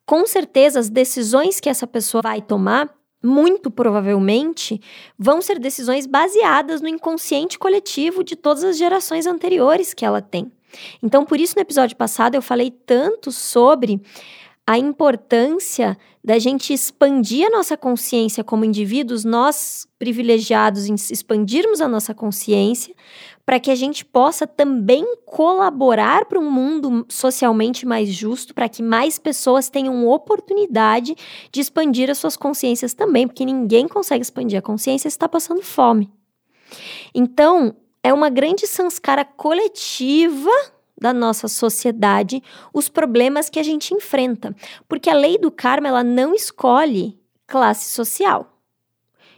com 0.05 0.25
certeza 0.25 0.79
as 0.79 0.89
decisões 0.89 1.59
que 1.59 1.69
essa 1.69 1.87
pessoa 1.87 2.21
vai 2.21 2.41
tomar 2.41 2.93
muito 3.23 3.71
provavelmente, 3.71 4.79
vão 5.17 5.41
ser 5.41 5.57
decisões 5.57 6.05
baseadas 6.05 6.79
no 6.79 6.87
inconsciente 6.87 7.57
coletivo 7.57 8.23
de 8.23 8.35
todas 8.35 8.63
as 8.63 8.77
gerações 8.77 9.25
anteriores 9.25 9.93
que 9.93 10.05
ela 10.05 10.21
tem. 10.21 10.51
Então, 11.01 11.25
por 11.25 11.39
isso, 11.39 11.55
no 11.55 11.61
episódio 11.61 11.97
passado, 11.97 12.35
eu 12.35 12.41
falei 12.41 12.69
tanto 12.69 13.31
sobre 13.31 13.99
a 14.67 14.79
importância 14.79 15.95
da 16.23 16.39
gente 16.39 16.73
expandir 16.73 17.45
a 17.45 17.51
nossa 17.51 17.77
consciência 17.77 18.43
como 18.43 18.65
indivíduos, 18.65 19.23
nós 19.23 19.87
privilegiados 19.99 20.87
em 20.87 20.95
expandirmos 20.95 21.81
a 21.81 21.87
nossa 21.87 22.15
consciência, 22.15 22.95
para 23.45 23.59
que 23.59 23.69
a 23.69 23.75
gente 23.75 24.03
possa 24.03 24.47
também 24.47 25.05
colaborar 25.23 26.25
para 26.25 26.39
um 26.39 26.49
mundo 26.49 27.05
socialmente 27.07 27.85
mais 27.85 28.09
justo, 28.09 28.55
para 28.55 28.67
que 28.67 28.81
mais 28.81 29.19
pessoas 29.19 29.69
tenham 29.69 30.07
oportunidade 30.07 31.15
de 31.51 31.61
expandir 31.61 32.09
as 32.09 32.17
suas 32.17 32.35
consciências 32.35 32.95
também, 32.95 33.27
porque 33.27 33.45
ninguém 33.45 33.87
consegue 33.87 34.23
expandir 34.23 34.57
a 34.57 34.63
consciência 34.63 35.07
se 35.07 35.15
está 35.15 35.29
passando 35.29 35.61
fome. 35.61 36.11
Então, 37.13 37.75
é 38.03 38.11
uma 38.11 38.29
grande 38.29 38.65
sanskara 38.65 39.23
coletiva 39.23 40.49
da 41.05 41.13
nossa 41.13 41.47
sociedade 41.47 42.41
os 42.73 42.89
problemas 42.89 43.47
que 43.47 43.59
a 43.59 43.63
gente 43.63 43.93
enfrenta, 43.93 44.55
porque 44.87 45.07
a 45.07 45.13
lei 45.13 45.37
do 45.37 45.51
karma 45.51 45.87
ela 45.87 46.03
não 46.03 46.33
escolhe 46.33 47.15
classe 47.45 47.93
social. 47.93 48.54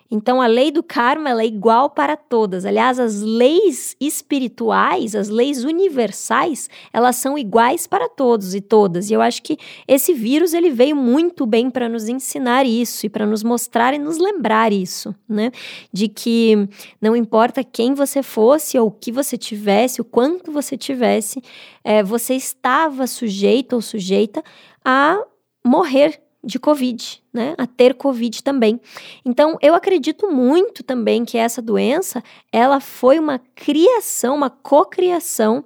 Então, 0.09 0.41
a 0.41 0.47
lei 0.47 0.71
do 0.71 0.81
karma 0.81 1.41
é 1.41 1.45
igual 1.45 1.89
para 1.89 2.15
todas. 2.15 2.65
Aliás, 2.65 2.99
as 2.99 3.21
leis 3.21 3.95
espirituais, 3.99 5.15
as 5.15 5.29
leis 5.29 5.63
universais, 5.63 6.69
elas 6.93 7.17
são 7.17 7.37
iguais 7.37 7.85
para 7.85 8.07
todos 8.07 8.55
e 8.55 8.61
todas. 8.61 9.09
E 9.09 9.13
eu 9.13 9.21
acho 9.21 9.43
que 9.43 9.57
esse 9.87 10.13
vírus 10.13 10.53
ele 10.53 10.69
veio 10.69 10.95
muito 10.95 11.45
bem 11.45 11.69
para 11.69 11.89
nos 11.89 12.07
ensinar 12.07 12.65
isso 12.65 13.05
e 13.05 13.09
para 13.09 13.25
nos 13.25 13.43
mostrar 13.43 13.93
e 13.93 13.99
nos 13.99 14.17
lembrar 14.17 14.71
isso, 14.71 15.13
né? 15.27 15.51
De 15.91 16.07
que 16.07 16.67
não 17.01 17.15
importa 17.15 17.63
quem 17.63 17.93
você 17.93 18.23
fosse 18.23 18.79
ou 18.79 18.87
o 18.87 18.91
que 18.91 19.11
você 19.11 19.37
tivesse, 19.37 19.99
o 19.99 20.05
quanto 20.05 20.51
você 20.51 20.77
tivesse, 20.77 21.41
é, 21.83 22.01
você 22.01 22.33
estava 22.33 23.07
sujeito 23.07 23.73
ou 23.73 23.81
sujeita 23.81 24.41
a 24.83 25.21
morrer 25.65 26.21
de 26.43 26.59
Covid, 26.59 27.23
né? 27.33 27.55
A 27.57 27.65
ter 27.67 27.93
Covid 27.93 28.43
também. 28.43 28.79
Então, 29.25 29.57
eu 29.61 29.73
acredito 29.73 30.31
muito 30.31 30.83
também 30.83 31.25
que 31.25 31.37
essa 31.37 31.61
doença, 31.61 32.23
ela 32.51 32.79
foi 32.79 33.19
uma 33.19 33.39
criação, 33.55 34.35
uma 34.35 34.49
cocriação 34.49 35.65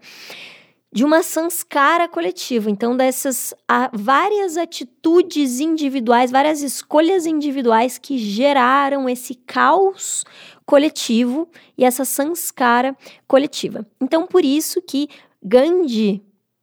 de 0.93 1.05
uma 1.05 1.23
sanskara 1.23 2.07
coletiva. 2.07 2.69
Então, 2.69 2.97
dessas 2.97 3.53
a, 3.67 3.89
várias 3.93 4.57
atitudes 4.57 5.59
individuais, 5.59 6.31
várias 6.31 6.61
escolhas 6.61 7.25
individuais 7.25 7.97
que 7.97 8.17
geraram 8.17 9.07
esse 9.07 9.35
caos 9.35 10.25
coletivo 10.65 11.47
e 11.77 11.85
essa 11.85 12.03
sanskara 12.03 12.95
coletiva. 13.27 13.85
Então, 14.01 14.27
por 14.27 14.43
isso 14.43 14.81
que 14.81 15.07
Gandhi 15.41 16.21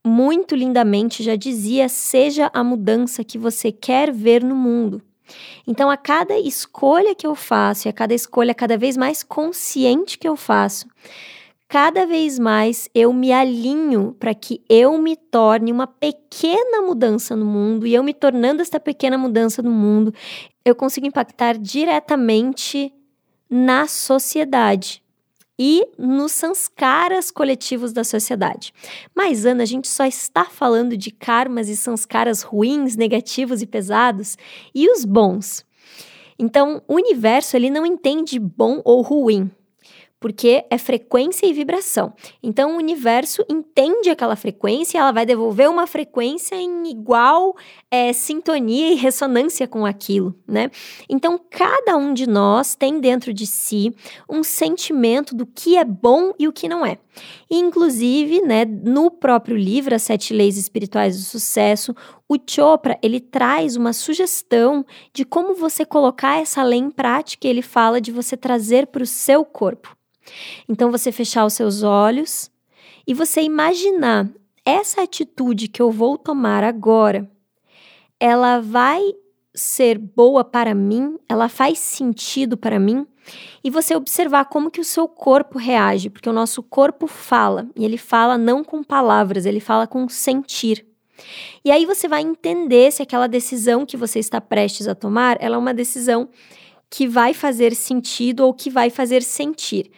muito 0.08 0.56
lindamente 0.56 1.22
já 1.22 1.36
dizia: 1.36 1.88
seja 1.88 2.50
a 2.52 2.64
mudança 2.64 3.22
que 3.22 3.38
você 3.38 3.70
quer 3.70 4.12
ver 4.12 4.42
no 4.42 4.56
mundo. 4.56 5.02
Então, 5.66 5.90
a 5.90 5.96
cada 5.96 6.38
escolha 6.38 7.14
que 7.14 7.26
eu 7.26 7.34
faço, 7.34 7.86
e 7.86 7.90
a 7.90 7.92
cada 7.92 8.14
escolha 8.14 8.54
cada 8.54 8.78
vez 8.78 8.96
mais 8.96 9.22
consciente 9.22 10.18
que 10.18 10.26
eu 10.26 10.36
faço, 10.36 10.86
cada 11.68 12.06
vez 12.06 12.38
mais 12.38 12.88
eu 12.94 13.12
me 13.12 13.30
alinho 13.30 14.16
para 14.18 14.34
que 14.34 14.62
eu 14.68 14.96
me 14.96 15.14
torne 15.14 15.70
uma 15.70 15.86
pequena 15.86 16.80
mudança 16.80 17.36
no 17.36 17.44
mundo, 17.44 17.86
e 17.86 17.94
eu 17.94 18.02
me 18.02 18.14
tornando 18.14 18.62
esta 18.62 18.80
pequena 18.80 19.18
mudança 19.18 19.60
no 19.60 19.70
mundo, 19.70 20.14
eu 20.64 20.74
consigo 20.74 21.06
impactar 21.06 21.58
diretamente 21.58 22.90
na 23.50 23.86
sociedade 23.86 25.02
e 25.58 25.86
nos 25.98 26.32
sanskaras 26.32 27.30
coletivos 27.30 27.92
da 27.92 28.04
sociedade. 28.04 28.72
Mas, 29.14 29.44
Ana, 29.44 29.64
a 29.64 29.66
gente 29.66 29.88
só 29.88 30.04
está 30.04 30.44
falando 30.44 30.96
de 30.96 31.10
karmas 31.10 31.68
e 31.68 31.76
sanskaras 31.76 32.42
ruins, 32.42 32.96
negativos 32.96 33.60
e 33.60 33.66
pesados, 33.66 34.36
e 34.74 34.88
os 34.90 35.04
bons. 35.04 35.66
Então, 36.38 36.80
o 36.86 36.94
universo 36.94 37.56
ele 37.56 37.68
não 37.68 37.84
entende 37.84 38.38
bom 38.38 38.80
ou 38.84 39.02
ruim 39.02 39.50
porque 40.20 40.64
é 40.70 40.78
frequência 40.78 41.46
e 41.46 41.52
vibração. 41.52 42.12
Então, 42.42 42.74
o 42.74 42.78
universo 42.78 43.44
entende 43.48 44.10
aquela 44.10 44.36
frequência, 44.36 44.98
ela 44.98 45.12
vai 45.12 45.24
devolver 45.24 45.68
uma 45.70 45.86
frequência 45.86 46.56
em 46.56 46.90
igual 46.90 47.56
é, 47.90 48.12
sintonia 48.12 48.92
e 48.92 48.96
ressonância 48.96 49.68
com 49.68 49.86
aquilo, 49.86 50.34
né? 50.46 50.70
Então, 51.08 51.40
cada 51.50 51.96
um 51.96 52.12
de 52.12 52.28
nós 52.28 52.74
tem 52.74 53.00
dentro 53.00 53.32
de 53.32 53.46
si 53.46 53.94
um 54.28 54.42
sentimento 54.42 55.34
do 55.34 55.46
que 55.46 55.76
é 55.76 55.84
bom 55.84 56.32
e 56.38 56.48
o 56.48 56.52
que 56.52 56.68
não 56.68 56.84
é. 56.84 56.98
E, 57.50 57.56
inclusive, 57.56 58.40
né, 58.42 58.64
no 58.64 59.10
próprio 59.10 59.56
livro 59.56 59.94
As 59.94 60.02
Sete 60.02 60.34
Leis 60.34 60.56
Espirituais 60.56 61.16
do 61.16 61.22
Sucesso, 61.22 61.94
o 62.28 62.36
Chopra 62.46 62.98
ele 63.02 63.20
traz 63.20 63.76
uma 63.76 63.92
sugestão 63.92 64.84
de 65.12 65.24
como 65.24 65.54
você 65.54 65.84
colocar 65.84 66.40
essa 66.40 66.62
lei 66.62 66.78
em 66.78 66.90
prática. 66.90 67.48
Ele 67.48 67.62
fala 67.62 68.00
de 68.00 68.12
você 68.12 68.36
trazer 68.36 68.86
para 68.88 69.02
o 69.02 69.06
seu 69.06 69.44
corpo. 69.44 69.96
Então 70.68 70.90
você 70.90 71.12
fechar 71.12 71.44
os 71.44 71.54
seus 71.54 71.82
olhos 71.82 72.50
e 73.06 73.14
você 73.14 73.42
imaginar 73.42 74.28
essa 74.64 75.02
atitude 75.02 75.68
que 75.68 75.80
eu 75.80 75.90
vou 75.90 76.18
tomar 76.18 76.62
agora, 76.62 77.30
ela 78.20 78.60
vai 78.60 79.02
ser 79.54 79.98
boa 79.98 80.44
para 80.44 80.74
mim, 80.74 81.18
ela 81.28 81.48
faz 81.48 81.78
sentido 81.78 82.56
para 82.56 82.78
mim, 82.78 83.06
e 83.62 83.70
você 83.70 83.94
observar 83.94 84.46
como 84.46 84.70
que 84.70 84.80
o 84.80 84.84
seu 84.84 85.08
corpo 85.08 85.58
reage, 85.58 86.08
porque 86.08 86.28
o 86.28 86.32
nosso 86.32 86.62
corpo 86.62 87.06
fala, 87.06 87.68
e 87.76 87.84
ele 87.84 87.98
fala 87.98 88.38
não 88.38 88.62
com 88.62 88.82
palavras, 88.82 89.46
ele 89.46 89.60
fala 89.60 89.86
com 89.86 90.08
sentir. 90.08 90.86
E 91.64 91.70
aí 91.70 91.84
você 91.84 92.06
vai 92.06 92.22
entender 92.22 92.92
se 92.92 93.02
aquela 93.02 93.26
decisão 93.26 93.84
que 93.84 93.96
você 93.96 94.18
está 94.18 94.40
prestes 94.40 94.86
a 94.86 94.94
tomar, 94.94 95.36
ela 95.40 95.56
é 95.56 95.58
uma 95.58 95.74
decisão 95.74 96.28
que 96.90 97.06
vai 97.06 97.34
fazer 97.34 97.74
sentido 97.74 98.40
ou 98.40 98.54
que 98.54 98.70
vai 98.70 98.90
fazer 98.90 99.22
sentir. 99.22 99.90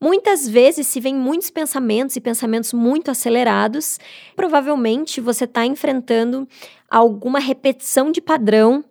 Muitas 0.00 0.46
vezes, 0.46 0.86
se 0.86 1.00
vem 1.00 1.14
muitos 1.14 1.50
pensamentos 1.50 2.16
e 2.16 2.20
pensamentos 2.20 2.72
muito 2.72 3.10
acelerados, 3.10 3.98
provavelmente 4.34 5.20
você 5.20 5.44
está 5.44 5.64
enfrentando 5.64 6.46
alguma 6.90 7.38
repetição 7.38 8.12
de 8.12 8.20
padrão 8.20 8.84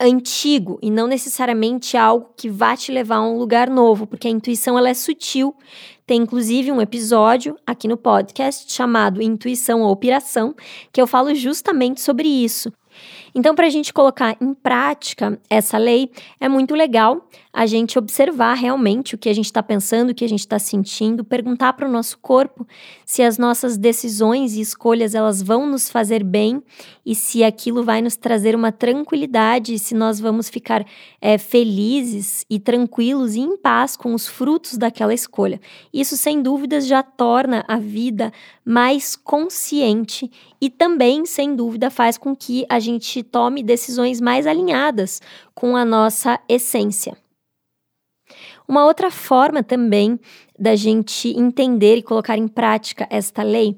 antigo 0.00 0.78
e 0.82 0.90
não 0.90 1.06
necessariamente 1.06 1.96
algo 1.96 2.32
que 2.36 2.48
vá 2.48 2.76
te 2.76 2.90
levar 2.90 3.16
a 3.16 3.22
um 3.22 3.38
lugar 3.38 3.68
novo, 3.68 4.06
porque 4.06 4.28
a 4.28 4.30
intuição 4.30 4.78
ela 4.78 4.88
é 4.88 4.94
sutil. 4.94 5.54
Tem 6.06 6.22
inclusive 6.22 6.72
um 6.72 6.80
episódio 6.80 7.56
aqui 7.66 7.86
no 7.86 7.96
podcast 7.96 8.72
chamado 8.72 9.22
Intuição 9.22 9.82
ou 9.82 9.96
Piração, 9.96 10.54
que 10.92 11.00
eu 11.00 11.06
falo 11.06 11.34
justamente 11.34 12.00
sobre 12.00 12.28
isso. 12.28 12.72
Então, 13.34 13.54
para 13.54 13.66
a 13.66 13.70
gente 13.70 13.92
colocar 13.92 14.36
em 14.40 14.52
prática 14.52 15.38
essa 15.48 15.78
lei, 15.78 16.10
é 16.40 16.48
muito 16.48 16.74
legal 16.74 17.26
a 17.52 17.66
gente 17.66 17.98
observar 17.98 18.54
realmente 18.54 19.14
o 19.14 19.18
que 19.18 19.28
a 19.28 19.34
gente 19.34 19.46
está 19.46 19.62
pensando, 19.62 20.10
o 20.10 20.14
que 20.14 20.24
a 20.24 20.28
gente 20.28 20.40
está 20.40 20.58
sentindo, 20.58 21.24
perguntar 21.24 21.72
para 21.72 21.88
o 21.88 21.90
nosso 21.90 22.18
corpo 22.18 22.66
se 23.12 23.22
as 23.22 23.36
nossas 23.36 23.76
decisões 23.76 24.56
e 24.56 24.62
escolhas 24.62 25.14
elas 25.14 25.42
vão 25.42 25.66
nos 25.66 25.90
fazer 25.90 26.24
bem 26.24 26.62
e 27.04 27.14
se 27.14 27.44
aquilo 27.44 27.84
vai 27.84 28.00
nos 28.00 28.16
trazer 28.16 28.56
uma 28.56 28.72
tranquilidade, 28.72 29.78
se 29.78 29.94
nós 29.94 30.18
vamos 30.18 30.48
ficar 30.48 30.82
é, 31.20 31.36
felizes 31.36 32.46
e 32.48 32.58
tranquilos 32.58 33.34
e 33.34 33.40
em 33.40 33.54
paz 33.54 33.98
com 33.98 34.14
os 34.14 34.26
frutos 34.26 34.78
daquela 34.78 35.12
escolha. 35.12 35.60
Isso, 35.92 36.16
sem 36.16 36.40
dúvidas, 36.40 36.86
já 36.86 37.02
torna 37.02 37.62
a 37.68 37.76
vida 37.76 38.32
mais 38.64 39.14
consciente 39.14 40.32
e 40.58 40.70
também, 40.70 41.26
sem 41.26 41.54
dúvida, 41.54 41.90
faz 41.90 42.16
com 42.16 42.34
que 42.34 42.64
a 42.66 42.80
gente 42.80 43.22
tome 43.22 43.62
decisões 43.62 44.22
mais 44.22 44.46
alinhadas 44.46 45.20
com 45.54 45.76
a 45.76 45.84
nossa 45.84 46.40
essência. 46.48 47.14
Uma 48.66 48.86
outra 48.86 49.10
forma 49.10 49.62
também 49.62 50.18
da 50.62 50.76
gente 50.76 51.28
entender 51.36 51.96
e 51.96 52.02
colocar 52.04 52.38
em 52.38 52.46
prática 52.46 53.04
esta 53.10 53.42
lei 53.42 53.76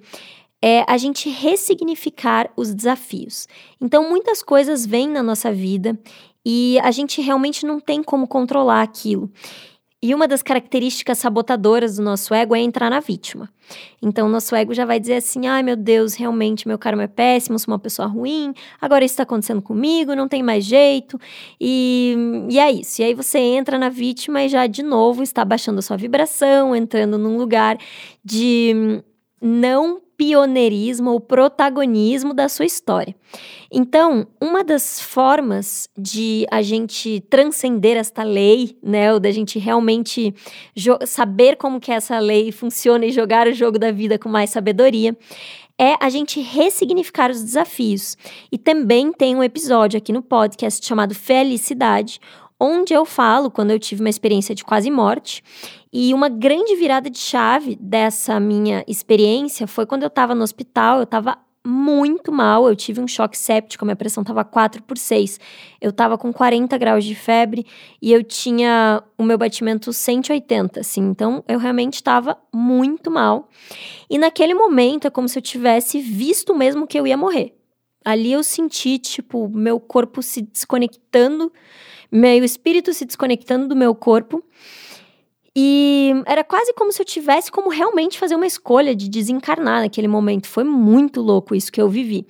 é 0.62 0.84
a 0.86 0.98
gente 0.98 1.30
ressignificar 1.30 2.50
os 2.54 2.74
desafios. 2.74 3.48
Então, 3.80 4.06
muitas 4.06 4.42
coisas 4.42 4.84
vêm 4.84 5.08
na 5.08 5.22
nossa 5.22 5.50
vida 5.50 5.98
e 6.44 6.78
a 6.80 6.90
gente 6.90 7.22
realmente 7.22 7.64
não 7.64 7.80
tem 7.80 8.02
como 8.02 8.28
controlar 8.28 8.82
aquilo. 8.82 9.30
E 10.04 10.14
uma 10.14 10.28
das 10.28 10.42
características 10.42 11.16
sabotadoras 11.16 11.96
do 11.96 12.02
nosso 12.02 12.34
ego 12.34 12.54
é 12.54 12.60
entrar 12.60 12.90
na 12.90 13.00
vítima. 13.00 13.48
Então, 14.02 14.28
nosso 14.28 14.54
ego 14.54 14.74
já 14.74 14.84
vai 14.84 15.00
dizer 15.00 15.14
assim: 15.14 15.46
ai 15.46 15.62
meu 15.62 15.76
Deus, 15.76 16.12
realmente 16.12 16.68
meu 16.68 16.78
karma 16.78 17.04
é 17.04 17.06
péssimo, 17.06 17.58
sou 17.58 17.72
uma 17.72 17.78
pessoa 17.78 18.06
ruim, 18.06 18.52
agora 18.78 19.02
isso 19.02 19.14
está 19.14 19.22
acontecendo 19.22 19.62
comigo, 19.62 20.14
não 20.14 20.28
tem 20.28 20.42
mais 20.42 20.62
jeito. 20.66 21.18
E, 21.58 22.46
e 22.50 22.58
é 22.58 22.70
isso. 22.70 23.00
E 23.00 23.04
aí 23.06 23.14
você 23.14 23.38
entra 23.38 23.78
na 23.78 23.88
vítima 23.88 24.42
e 24.42 24.48
já 24.50 24.66
de 24.66 24.82
novo 24.82 25.22
está 25.22 25.42
baixando 25.42 25.78
a 25.78 25.82
sua 25.82 25.96
vibração, 25.96 26.76
entrando 26.76 27.16
num 27.16 27.38
lugar 27.38 27.78
de 28.22 29.02
não 29.40 30.02
pioneirismo 30.16 31.10
ou 31.10 31.20
protagonismo 31.20 32.32
da 32.32 32.48
sua 32.48 32.64
história. 32.64 33.14
Então, 33.70 34.26
uma 34.40 34.62
das 34.62 35.00
formas 35.00 35.88
de 35.98 36.46
a 36.50 36.62
gente 36.62 37.20
transcender 37.28 37.96
esta 37.96 38.22
lei, 38.22 38.76
né, 38.82 39.12
ou 39.12 39.18
da 39.18 39.30
gente 39.30 39.58
realmente 39.58 40.34
saber 41.06 41.56
como 41.56 41.80
que 41.80 41.90
essa 41.90 42.18
lei 42.18 42.52
funciona 42.52 43.04
e 43.04 43.10
jogar 43.10 43.46
o 43.46 43.52
jogo 43.52 43.78
da 43.78 43.90
vida 43.90 44.18
com 44.18 44.28
mais 44.28 44.50
sabedoria, 44.50 45.16
é 45.76 45.96
a 46.00 46.08
gente 46.08 46.40
ressignificar 46.40 47.30
os 47.30 47.42
desafios. 47.42 48.16
E 48.50 48.56
também 48.56 49.12
tem 49.12 49.34
um 49.34 49.42
episódio 49.42 49.98
aqui 49.98 50.12
no 50.12 50.22
podcast 50.22 50.86
chamado 50.86 51.14
Felicidade, 51.14 52.20
onde 52.60 52.92
eu 52.92 53.04
falo 53.04 53.50
quando 53.50 53.70
eu 53.70 53.78
tive 53.78 54.00
uma 54.00 54.10
experiência 54.10 54.54
de 54.54 54.64
quase 54.64 54.90
morte. 54.90 55.42
E 55.92 56.12
uma 56.12 56.28
grande 56.28 56.74
virada 56.76 57.08
de 57.08 57.18
chave 57.18 57.76
dessa 57.80 58.40
minha 58.40 58.84
experiência 58.86 59.66
foi 59.66 59.86
quando 59.86 60.02
eu 60.02 60.08
estava 60.08 60.34
no 60.34 60.42
hospital, 60.42 60.98
eu 60.98 61.04
estava 61.04 61.38
muito 61.66 62.30
mal, 62.30 62.68
eu 62.68 62.76
tive 62.76 63.00
um 63.00 63.08
choque 63.08 63.38
séptico, 63.38 63.86
minha 63.86 63.96
pressão 63.96 64.20
estava 64.20 64.44
4 64.44 64.82
por 64.82 64.98
6. 64.98 65.40
Eu 65.80 65.90
estava 65.90 66.18
com 66.18 66.32
40 66.32 66.76
graus 66.76 67.04
de 67.04 67.14
febre 67.14 67.64
e 68.02 68.12
eu 68.12 68.22
tinha 68.22 69.02
o 69.16 69.24
meu 69.24 69.38
batimento 69.38 69.92
180, 69.92 70.80
assim. 70.80 71.00
Então, 71.00 71.42
eu 71.48 71.58
realmente 71.58 71.94
estava 71.94 72.36
muito 72.52 73.10
mal. 73.10 73.48
E 74.10 74.18
naquele 74.18 74.52
momento 74.52 75.06
é 75.06 75.10
como 75.10 75.28
se 75.28 75.38
eu 75.38 75.42
tivesse 75.42 76.00
visto 76.00 76.54
mesmo 76.54 76.86
que 76.86 76.98
eu 76.98 77.06
ia 77.06 77.16
morrer. 77.16 77.54
Ali 78.04 78.32
eu 78.32 78.42
senti, 78.42 78.98
tipo, 78.98 79.48
meu 79.48 79.80
corpo 79.80 80.22
se 80.22 80.42
desconectando 80.42 81.50
meu 82.14 82.44
espírito 82.44 82.92
se 82.94 83.04
desconectando 83.04 83.66
do 83.66 83.74
meu 83.74 83.92
corpo. 83.92 84.40
E 85.56 86.12
era 86.26 86.44
quase 86.44 86.72
como 86.74 86.92
se 86.92 87.02
eu 87.02 87.06
tivesse 87.06 87.50
como 87.50 87.68
realmente 87.68 88.18
fazer 88.18 88.36
uma 88.36 88.46
escolha 88.46 88.94
de 88.94 89.08
desencarnar 89.08 89.82
naquele 89.82 90.06
momento. 90.06 90.46
Foi 90.46 90.62
muito 90.62 91.20
louco 91.20 91.56
isso 91.56 91.72
que 91.72 91.80
eu 91.82 91.88
vivi. 91.88 92.24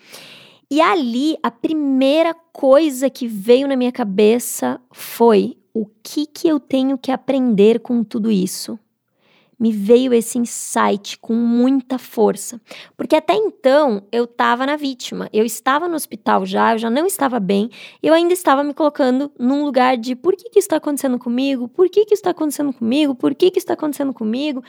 E 0.71 0.81
ali, 0.81 1.37
a 1.43 1.51
primeira 1.51 2.35
coisa 2.53 3.11
que 3.11 3.27
veio 3.27 3.69
na 3.69 3.77
minha 3.77 3.93
cabeça 3.93 4.81
foi: 4.91 5.57
o 5.75 5.87
que 6.03 6.27
que 6.27 6.49
eu 6.49 6.59
tenho 6.59 6.97
que 6.97 7.11
aprender 7.11 7.81
com 7.81 8.03
tudo 8.03 8.31
isso? 8.31 8.79
Me 9.59 9.73
veio 9.73 10.13
esse 10.13 10.39
insight 10.39 11.19
com 11.19 11.35
muita 11.35 11.99
força. 11.99 12.61
Porque 12.97 13.17
até 13.17 13.35
então 13.35 14.03
eu 14.11 14.25
estava 14.25 14.67
na 14.67 14.77
vítima, 14.77 15.29
eu 15.33 15.45
estava 15.45 15.89
no 15.89 15.95
hospital 15.95 16.45
já, 16.45 16.73
eu 16.73 16.79
já 16.79 16.91
não 16.91 17.07
estava 17.07 17.39
bem, 17.39 17.71
eu 18.03 18.13
ainda 18.15 18.33
estava 18.33 18.63
me 18.63 18.75
colocando 18.75 19.31
num 19.39 19.65
lugar 19.65 19.97
de 19.97 20.15
por 20.15 20.37
que, 20.37 20.45
que 20.51 20.59
isso 20.59 20.67
está 20.67 20.77
acontecendo 20.77 21.19
comigo? 21.19 21.69
Por 21.69 21.89
que, 21.89 22.05
que 22.05 22.15
isso 22.15 22.21
está 22.21 22.31
acontecendo 22.31 22.73
comigo? 22.73 23.15
Por 23.15 23.35
que, 23.35 23.51
que 23.51 23.59
isso 23.59 23.65
está 23.65 23.75
acontecendo 23.75 24.13
comigo? 24.13 24.63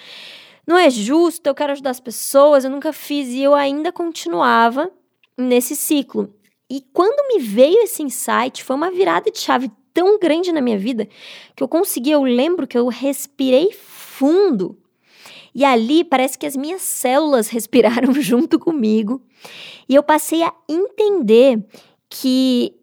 Não 0.68 0.78
é 0.78 0.90
justo, 0.90 1.46
eu 1.46 1.54
quero 1.54 1.74
ajudar 1.74 1.92
as 1.92 2.00
pessoas, 2.00 2.64
eu 2.64 2.72
nunca 2.72 2.92
fiz 2.92 3.30
e 3.30 3.42
eu 3.42 3.54
ainda 3.54 3.92
continuava 3.92 4.92
nesse 5.38 5.76
ciclo. 5.76 6.34
E 6.70 6.82
quando 6.92 7.28
me 7.28 7.40
veio 7.40 7.84
esse 7.84 8.02
insight, 8.02 8.64
foi 8.64 8.76
uma 8.76 8.90
virada 8.90 9.30
de 9.30 9.38
chave 9.38 9.72
tão 9.94 10.20
grande 10.20 10.52
na 10.52 10.62
minha 10.62 10.78
vida 10.78 11.08
que 11.56 11.64
eu 11.64 11.68
consegui, 11.68 12.12
eu 12.12 12.24
lembro 12.24 12.68
que 12.68 12.78
eu 12.78 12.88
respirei 12.88 13.72
fundo. 14.18 14.78
E 15.54 15.64
ali 15.64 16.04
parece 16.04 16.38
que 16.38 16.46
as 16.46 16.56
minhas 16.56 16.82
células 16.82 17.48
respiraram 17.50 18.14
junto 18.14 18.60
comigo. 18.60 19.22
E 19.88 19.96
eu 19.96 20.04
passei 20.04 20.44
a 20.44 20.54
entender 20.68 21.64
que 22.10 22.74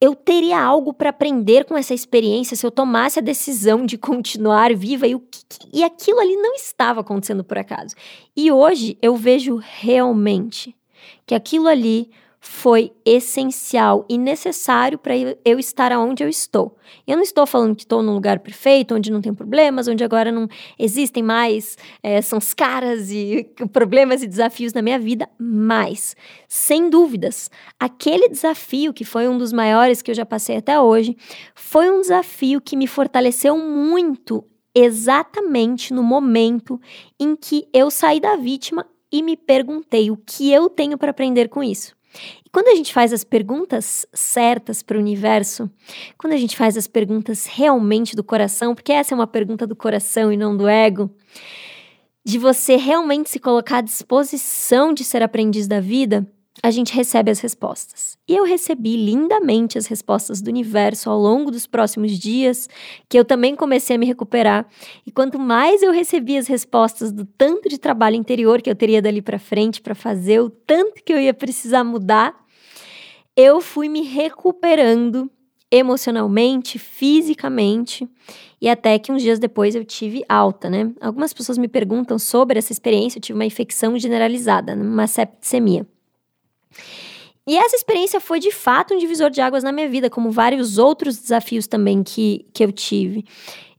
eu 0.00 0.14
teria 0.14 0.60
algo 0.60 0.92
para 0.92 1.10
aprender 1.10 1.64
com 1.64 1.76
essa 1.76 1.94
experiência 1.94 2.56
se 2.56 2.66
eu 2.66 2.70
tomasse 2.70 3.18
a 3.18 3.22
decisão 3.22 3.86
de 3.86 3.96
continuar 3.96 4.74
viva 4.74 5.06
e, 5.06 5.14
o 5.14 5.20
que, 5.20 5.40
e 5.72 5.82
aquilo 5.82 6.20
ali 6.20 6.36
não 6.36 6.54
estava 6.54 7.00
acontecendo 7.00 7.42
por 7.42 7.56
acaso. 7.56 7.94
E 8.36 8.52
hoje 8.52 8.98
eu 9.00 9.16
vejo 9.16 9.58
realmente 9.62 10.76
que 11.24 11.34
aquilo 11.34 11.68
ali 11.68 12.10
foi 12.46 12.92
essencial 13.06 14.04
e 14.06 14.18
necessário 14.18 14.98
para 14.98 15.14
eu 15.16 15.58
estar 15.58 15.92
onde 15.92 16.22
eu 16.22 16.28
estou. 16.28 16.76
Eu 17.06 17.16
não 17.16 17.22
estou 17.22 17.46
falando 17.46 17.74
que 17.74 17.84
estou 17.84 18.02
num 18.02 18.12
lugar 18.12 18.38
perfeito, 18.40 18.94
onde 18.94 19.10
não 19.10 19.22
tem 19.22 19.32
problemas, 19.32 19.88
onde 19.88 20.04
agora 20.04 20.30
não 20.30 20.46
existem 20.78 21.22
mais, 21.22 21.78
é, 22.02 22.20
são 22.20 22.38
os 22.38 22.52
caras 22.52 23.10
e 23.10 23.50
problemas 23.72 24.22
e 24.22 24.26
desafios 24.26 24.74
na 24.74 24.82
minha 24.82 24.98
vida, 24.98 25.26
mas, 25.38 26.14
sem 26.46 26.90
dúvidas, 26.90 27.50
aquele 27.80 28.28
desafio 28.28 28.92
que 28.92 29.06
foi 29.06 29.26
um 29.26 29.38
dos 29.38 29.50
maiores 29.50 30.02
que 30.02 30.10
eu 30.10 30.14
já 30.14 30.26
passei 30.26 30.58
até 30.58 30.78
hoje, 30.78 31.16
foi 31.54 31.90
um 31.90 32.02
desafio 32.02 32.60
que 32.60 32.76
me 32.76 32.86
fortaleceu 32.86 33.56
muito 33.56 34.44
exatamente 34.74 35.94
no 35.94 36.02
momento 36.02 36.78
em 37.18 37.34
que 37.34 37.66
eu 37.72 37.90
saí 37.90 38.20
da 38.20 38.36
vítima 38.36 38.86
e 39.10 39.22
me 39.22 39.34
perguntei 39.34 40.10
o 40.10 40.16
que 40.18 40.52
eu 40.52 40.68
tenho 40.68 40.98
para 40.98 41.10
aprender 41.10 41.48
com 41.48 41.62
isso. 41.62 41.94
E 42.44 42.50
quando 42.50 42.68
a 42.68 42.74
gente 42.74 42.92
faz 42.92 43.12
as 43.12 43.24
perguntas 43.24 44.06
certas 44.12 44.82
para 44.82 44.96
o 44.96 45.00
universo, 45.00 45.70
quando 46.16 46.32
a 46.32 46.36
gente 46.36 46.56
faz 46.56 46.76
as 46.76 46.86
perguntas 46.86 47.46
realmente 47.46 48.14
do 48.14 48.24
coração, 48.24 48.74
porque 48.74 48.92
essa 48.92 49.14
é 49.14 49.16
uma 49.16 49.26
pergunta 49.26 49.66
do 49.66 49.76
coração 49.76 50.32
e 50.32 50.36
não 50.36 50.56
do 50.56 50.68
ego, 50.68 51.10
de 52.24 52.38
você 52.38 52.76
realmente 52.76 53.30
se 53.30 53.38
colocar 53.38 53.78
à 53.78 53.82
disposição 53.82 54.94
de 54.94 55.04
ser 55.04 55.22
aprendiz 55.22 55.66
da 55.66 55.80
vida, 55.80 56.26
a 56.62 56.70
gente 56.70 56.94
recebe 56.94 57.30
as 57.30 57.40
respostas. 57.40 58.16
E 58.28 58.36
eu 58.36 58.44
recebi 58.44 58.96
lindamente 58.96 59.76
as 59.76 59.86
respostas 59.86 60.40
do 60.40 60.48
universo 60.48 61.10
ao 61.10 61.18
longo 61.18 61.50
dos 61.50 61.66
próximos 61.66 62.18
dias, 62.18 62.68
que 63.08 63.18
eu 63.18 63.24
também 63.24 63.56
comecei 63.56 63.96
a 63.96 63.98
me 63.98 64.06
recuperar. 64.06 64.66
E 65.06 65.10
quanto 65.10 65.38
mais 65.38 65.82
eu 65.82 65.92
recebi 65.92 66.36
as 66.36 66.46
respostas 66.46 67.10
do 67.12 67.24
tanto 67.24 67.68
de 67.68 67.78
trabalho 67.78 68.16
interior 68.16 68.62
que 68.62 68.70
eu 68.70 68.74
teria 68.74 69.02
dali 69.02 69.20
para 69.20 69.38
frente 69.38 69.82
para 69.82 69.94
fazer, 69.94 70.40
o 70.40 70.48
tanto 70.48 71.02
que 71.04 71.12
eu 71.12 71.20
ia 71.20 71.34
precisar 71.34 71.82
mudar, 71.82 72.34
eu 73.36 73.60
fui 73.60 73.88
me 73.88 74.02
recuperando 74.02 75.30
emocionalmente, 75.70 76.78
fisicamente, 76.78 78.08
e 78.60 78.68
até 78.68 78.96
que 78.96 79.10
uns 79.10 79.22
dias 79.22 79.40
depois 79.40 79.74
eu 79.74 79.84
tive 79.84 80.24
alta, 80.28 80.70
né? 80.70 80.92
Algumas 81.00 81.32
pessoas 81.32 81.58
me 81.58 81.66
perguntam 81.66 82.16
sobre 82.16 82.58
essa 82.58 82.70
experiência, 82.70 83.18
eu 83.18 83.22
tive 83.22 83.36
uma 83.36 83.44
infecção 83.44 83.98
generalizada, 83.98 84.74
uma 84.74 85.08
septicemia. 85.08 85.84
E 87.46 87.56
essa 87.58 87.76
experiência 87.76 88.20
foi 88.20 88.40
de 88.40 88.50
fato 88.50 88.94
um 88.94 88.98
divisor 88.98 89.28
de 89.28 89.40
águas 89.40 89.62
na 89.62 89.70
minha 89.70 89.88
vida, 89.88 90.08
como 90.08 90.30
vários 90.30 90.78
outros 90.78 91.18
desafios 91.18 91.66
também 91.66 92.02
que, 92.02 92.46
que 92.54 92.64
eu 92.64 92.72
tive. 92.72 93.24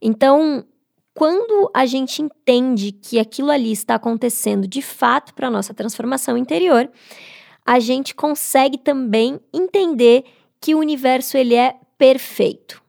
Então, 0.00 0.64
quando 1.12 1.70
a 1.74 1.84
gente 1.84 2.22
entende 2.22 2.92
que 2.92 3.18
aquilo 3.18 3.50
ali 3.50 3.72
está 3.72 3.96
acontecendo 3.96 4.68
de 4.68 4.82
fato 4.82 5.34
para 5.34 5.48
a 5.48 5.50
nossa 5.50 5.74
transformação 5.74 6.36
interior, 6.36 6.88
a 7.64 7.80
gente 7.80 8.14
consegue 8.14 8.78
também 8.78 9.40
entender 9.52 10.24
que 10.60 10.74
o 10.74 10.78
universo 10.78 11.36
ele 11.36 11.54
é 11.54 11.74
perfeito. 11.98 12.80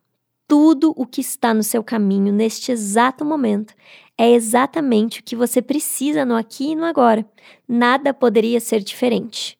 Tudo 0.47 0.93
o 0.95 1.05
que 1.05 1.21
está 1.21 1.53
no 1.53 1.63
seu 1.63 1.83
caminho 1.83 2.31
neste 2.31 2.71
exato 2.71 3.25
momento 3.25 3.73
é 4.17 4.31
exatamente 4.31 5.19
o 5.19 5.23
que 5.23 5.35
você 5.35 5.61
precisa 5.61 6.23
no 6.23 6.35
aqui 6.35 6.71
e 6.71 6.75
no 6.75 6.85
agora. 6.85 7.25
Nada 7.67 8.13
poderia 8.13 8.59
ser 8.59 8.81
diferente. 8.81 9.56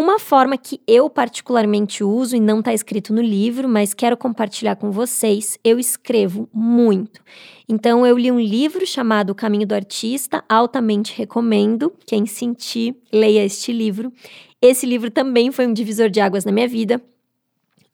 Uma 0.00 0.18
forma 0.18 0.56
que 0.56 0.80
eu 0.86 1.10
particularmente 1.10 2.02
uso 2.02 2.34
e 2.34 2.40
não 2.40 2.60
está 2.60 2.72
escrito 2.72 3.12
no 3.12 3.20
livro, 3.20 3.68
mas 3.68 3.92
quero 3.92 4.16
compartilhar 4.16 4.74
com 4.76 4.90
vocês, 4.90 5.58
eu 5.62 5.78
escrevo 5.78 6.48
muito. 6.54 7.22
Então 7.68 8.06
eu 8.06 8.16
li 8.16 8.32
um 8.32 8.40
livro 8.40 8.86
chamado 8.86 9.28
O 9.28 9.34
Caminho 9.34 9.66
do 9.66 9.74
Artista, 9.74 10.42
altamente 10.48 11.12
recomendo. 11.14 11.92
Quem 12.06 12.24
sentir, 12.24 12.96
leia 13.12 13.44
este 13.44 13.74
livro. 13.74 14.10
Esse 14.58 14.86
livro 14.86 15.10
também 15.10 15.52
foi 15.52 15.66
um 15.66 15.72
divisor 15.74 16.08
de 16.08 16.18
águas 16.18 16.46
na 16.46 16.50
minha 16.50 16.66
vida. 16.66 16.98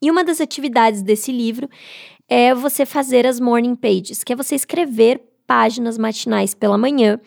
E 0.00 0.08
uma 0.08 0.22
das 0.22 0.40
atividades 0.40 1.02
desse 1.02 1.32
livro 1.32 1.68
é 2.28 2.54
você 2.54 2.86
fazer 2.86 3.26
as 3.26 3.40
morning 3.40 3.74
pages, 3.74 4.22
que 4.22 4.32
é 4.32 4.36
você 4.36 4.54
escrever 4.54 5.20
páginas 5.44 5.98
matinais 5.98 6.54
pela 6.54 6.78
manhã 6.78 7.20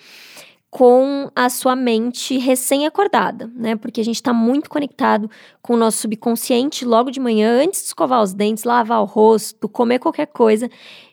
com 0.69 1.31
a 1.35 1.49
sua 1.49 1.75
mente 1.75 2.37
recém-acordada, 2.37 3.49
né? 3.55 3.75
Porque 3.75 3.99
a 3.99 4.05
gente 4.05 4.17
está 4.17 4.31
muito 4.31 4.69
conectado 4.69 5.29
com 5.61 5.73
o 5.73 5.77
nosso 5.77 5.97
subconsciente 5.99 6.85
logo 6.85 7.09
de 7.09 7.19
manhã, 7.19 7.63
antes 7.63 7.81
de 7.81 7.87
escovar 7.87 8.21
os 8.21 8.33
dentes, 8.33 8.63
lavar 8.63 9.01
o 9.01 9.05
rosto, 9.05 9.67
comer 9.67 9.97
qualquer 9.97 10.27
coisa. 10.27 10.69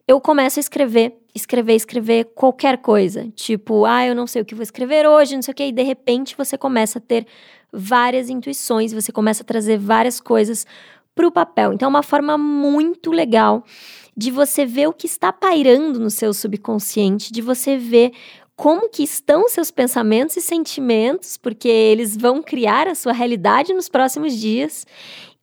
Eu 0.06 0.20
começo 0.20 0.58
a 0.58 0.60
escrever, 0.60 1.16
escrever, 1.34 1.74
escrever 1.74 2.24
qualquer 2.34 2.78
coisa. 2.78 3.28
Tipo, 3.34 3.86
ah, 3.86 4.06
eu 4.06 4.14
não 4.14 4.26
sei 4.26 4.42
o 4.42 4.44
que 4.44 4.54
vou 4.54 4.62
escrever 4.62 5.06
hoje, 5.06 5.34
não 5.34 5.42
sei 5.42 5.52
o 5.52 5.54
que. 5.54 5.64
E 5.64 5.72
de 5.72 5.82
repente 5.82 6.36
você 6.36 6.58
começa 6.58 6.98
a 6.98 7.02
ter 7.02 7.26
várias 7.72 8.28
intuições, 8.28 8.92
você 8.92 9.10
começa 9.10 9.42
a 9.42 9.46
trazer 9.46 9.78
várias 9.78 10.20
coisas 10.20 10.66
para 11.14 11.26
o 11.26 11.32
papel. 11.32 11.72
Então, 11.72 11.86
é 11.86 11.88
uma 11.88 12.02
forma 12.02 12.36
muito 12.36 13.10
legal 13.10 13.64
de 14.14 14.30
você 14.30 14.66
ver 14.66 14.86
o 14.86 14.92
que 14.92 15.06
está 15.06 15.32
pairando 15.32 15.98
no 15.98 16.10
seu 16.10 16.32
subconsciente, 16.32 17.32
de 17.32 17.40
você 17.40 17.76
ver 17.76 18.12
como 18.56 18.88
que 18.88 19.02
estão 19.02 19.46
seus 19.48 19.70
pensamentos 19.70 20.36
e 20.38 20.40
sentimentos, 20.40 21.36
porque 21.36 21.68
eles 21.68 22.16
vão 22.16 22.42
criar 22.42 22.88
a 22.88 22.94
sua 22.94 23.12
realidade 23.12 23.74
nos 23.74 23.86
próximos 23.86 24.34
dias, 24.34 24.86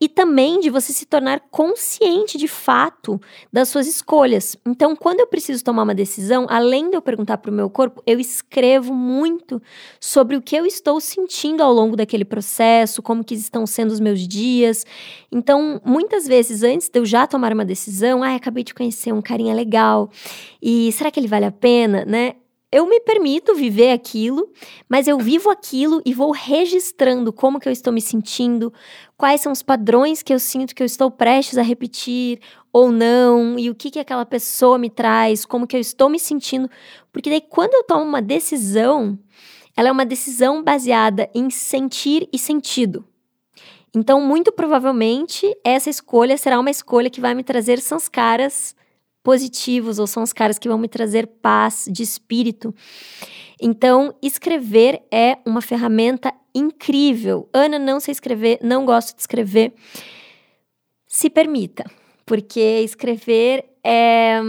e 0.02 0.10
também 0.10 0.60
de 0.60 0.70
você 0.70 0.92
se 0.92 1.06
tornar 1.06 1.40
consciente 1.50 2.38
de 2.38 2.48
fato 2.48 3.22
das 3.54 3.70
suas 3.70 3.88
escolhas. 3.88 4.58
Então, 4.66 4.98
quando 4.98 5.22
eu 5.22 5.28
preciso 5.28 5.64
tomar 5.64 5.84
uma 5.84 5.96
decisão, 5.96 6.46
além 6.50 6.90
de 6.90 6.98
eu 6.98 7.02
perguntar 7.02 7.38
para 7.38 7.50
o 7.50 7.54
meu 7.54 7.70
corpo, 7.70 8.04
eu 8.06 8.20
escrevo 8.20 8.94
muito 8.94 9.62
sobre 10.02 10.36
o 10.36 10.42
que 10.42 10.58
eu 10.58 10.66
estou 10.66 11.00
sentindo 11.00 11.64
ao 11.64 11.72
longo 11.72 11.96
daquele 11.96 12.26
processo, 12.26 13.02
como 13.02 13.24
que 13.24 13.34
estão 13.36 13.66
sendo 13.66 13.92
os 13.92 14.00
meus 14.02 14.28
dias. 14.28 14.86
Então, 15.32 15.80
muitas 15.86 16.28
vezes 16.28 16.64
antes 16.64 16.90
de 16.90 17.00
eu 17.00 17.06
já 17.06 17.26
tomar 17.26 17.54
uma 17.54 17.64
decisão, 17.64 18.24
ah, 18.24 18.36
acabei 18.36 18.66
de 18.66 18.74
conhecer 18.74 19.14
um 19.14 19.22
carinha 19.22 19.56
legal 19.56 20.10
e 20.62 20.92
será 20.92 21.10
que 21.12 21.20
ele 21.20 21.28
vale 21.28 21.46
a 21.46 21.52
pena, 21.52 22.04
né? 22.04 22.36
Eu 22.74 22.88
me 22.88 23.00
permito 23.00 23.54
viver 23.54 23.92
aquilo, 23.92 24.52
mas 24.90 25.08
eu 25.08 25.20
vivo 25.20 25.52
aquilo 25.52 26.02
e 26.04 26.12
vou 26.12 26.32
registrando 26.32 27.32
como 27.32 27.60
que 27.60 27.70
eu 27.70 27.72
estou 27.72 27.94
me 27.94 28.02
sentindo, 28.02 28.74
quais 29.16 29.42
são 29.42 29.52
os 29.52 29.62
padrões 29.62 30.24
que 30.24 30.34
eu 30.34 30.40
sinto 30.40 30.74
que 30.74 30.82
eu 30.82 30.86
estou 30.88 31.12
prestes 31.12 31.60
a 31.60 31.62
repetir 31.62 32.40
ou 32.72 32.92
não, 32.92 33.60
e 33.60 33.70
o 33.70 33.76
que 33.76 33.92
que 33.92 34.00
aquela 34.00 34.26
pessoa 34.26 34.80
me 34.80 34.90
traz, 34.90 35.46
como 35.46 35.68
que 35.68 35.76
eu 35.76 35.80
estou 35.80 36.10
me 36.10 36.20
sentindo, 36.20 36.68
porque 37.12 37.30
daí 37.30 37.42
quando 37.42 37.76
eu 37.76 37.84
tomo 37.84 38.02
uma 38.04 38.24
decisão, 38.24 39.20
ela 39.78 39.90
é 39.90 39.92
uma 39.92 40.06
decisão 40.06 40.64
baseada 40.64 41.30
em 41.36 41.52
sentir 41.52 42.28
e 42.34 42.40
sentido. 42.40 43.06
Então, 43.96 44.20
muito 44.20 44.52
provavelmente, 44.52 45.56
essa 45.64 45.92
escolha 45.92 46.36
será 46.36 46.60
uma 46.60 46.72
escolha 46.72 47.12
que 47.12 47.22
vai 47.22 47.36
me 47.36 47.44
trazer 47.44 47.80
sanskaras 47.80 48.76
positivos 49.24 49.98
ou 49.98 50.06
são 50.06 50.22
os 50.22 50.34
caras 50.34 50.60
que 50.60 50.68
vão 50.68 50.78
me 50.78 50.90
trazer 50.90 51.26
paz 51.26 51.88
de 51.90 52.04
espírito. 52.04 52.76
Então, 53.60 54.14
escrever 54.22 55.02
é 55.10 55.38
uma 55.46 55.62
ferramenta 55.62 56.34
incrível. 56.54 57.50
Ana, 57.54 57.80
não 57.80 58.00
sei 58.00 58.12
escrever, 58.12 58.60
não 58.62 58.86
gosto 58.86 59.16
de 59.16 59.22
escrever. 59.22 59.74
Se 61.08 61.30
permita, 61.30 61.86
porque 62.26 62.60
escrever 62.60 63.66
é, 63.84 64.42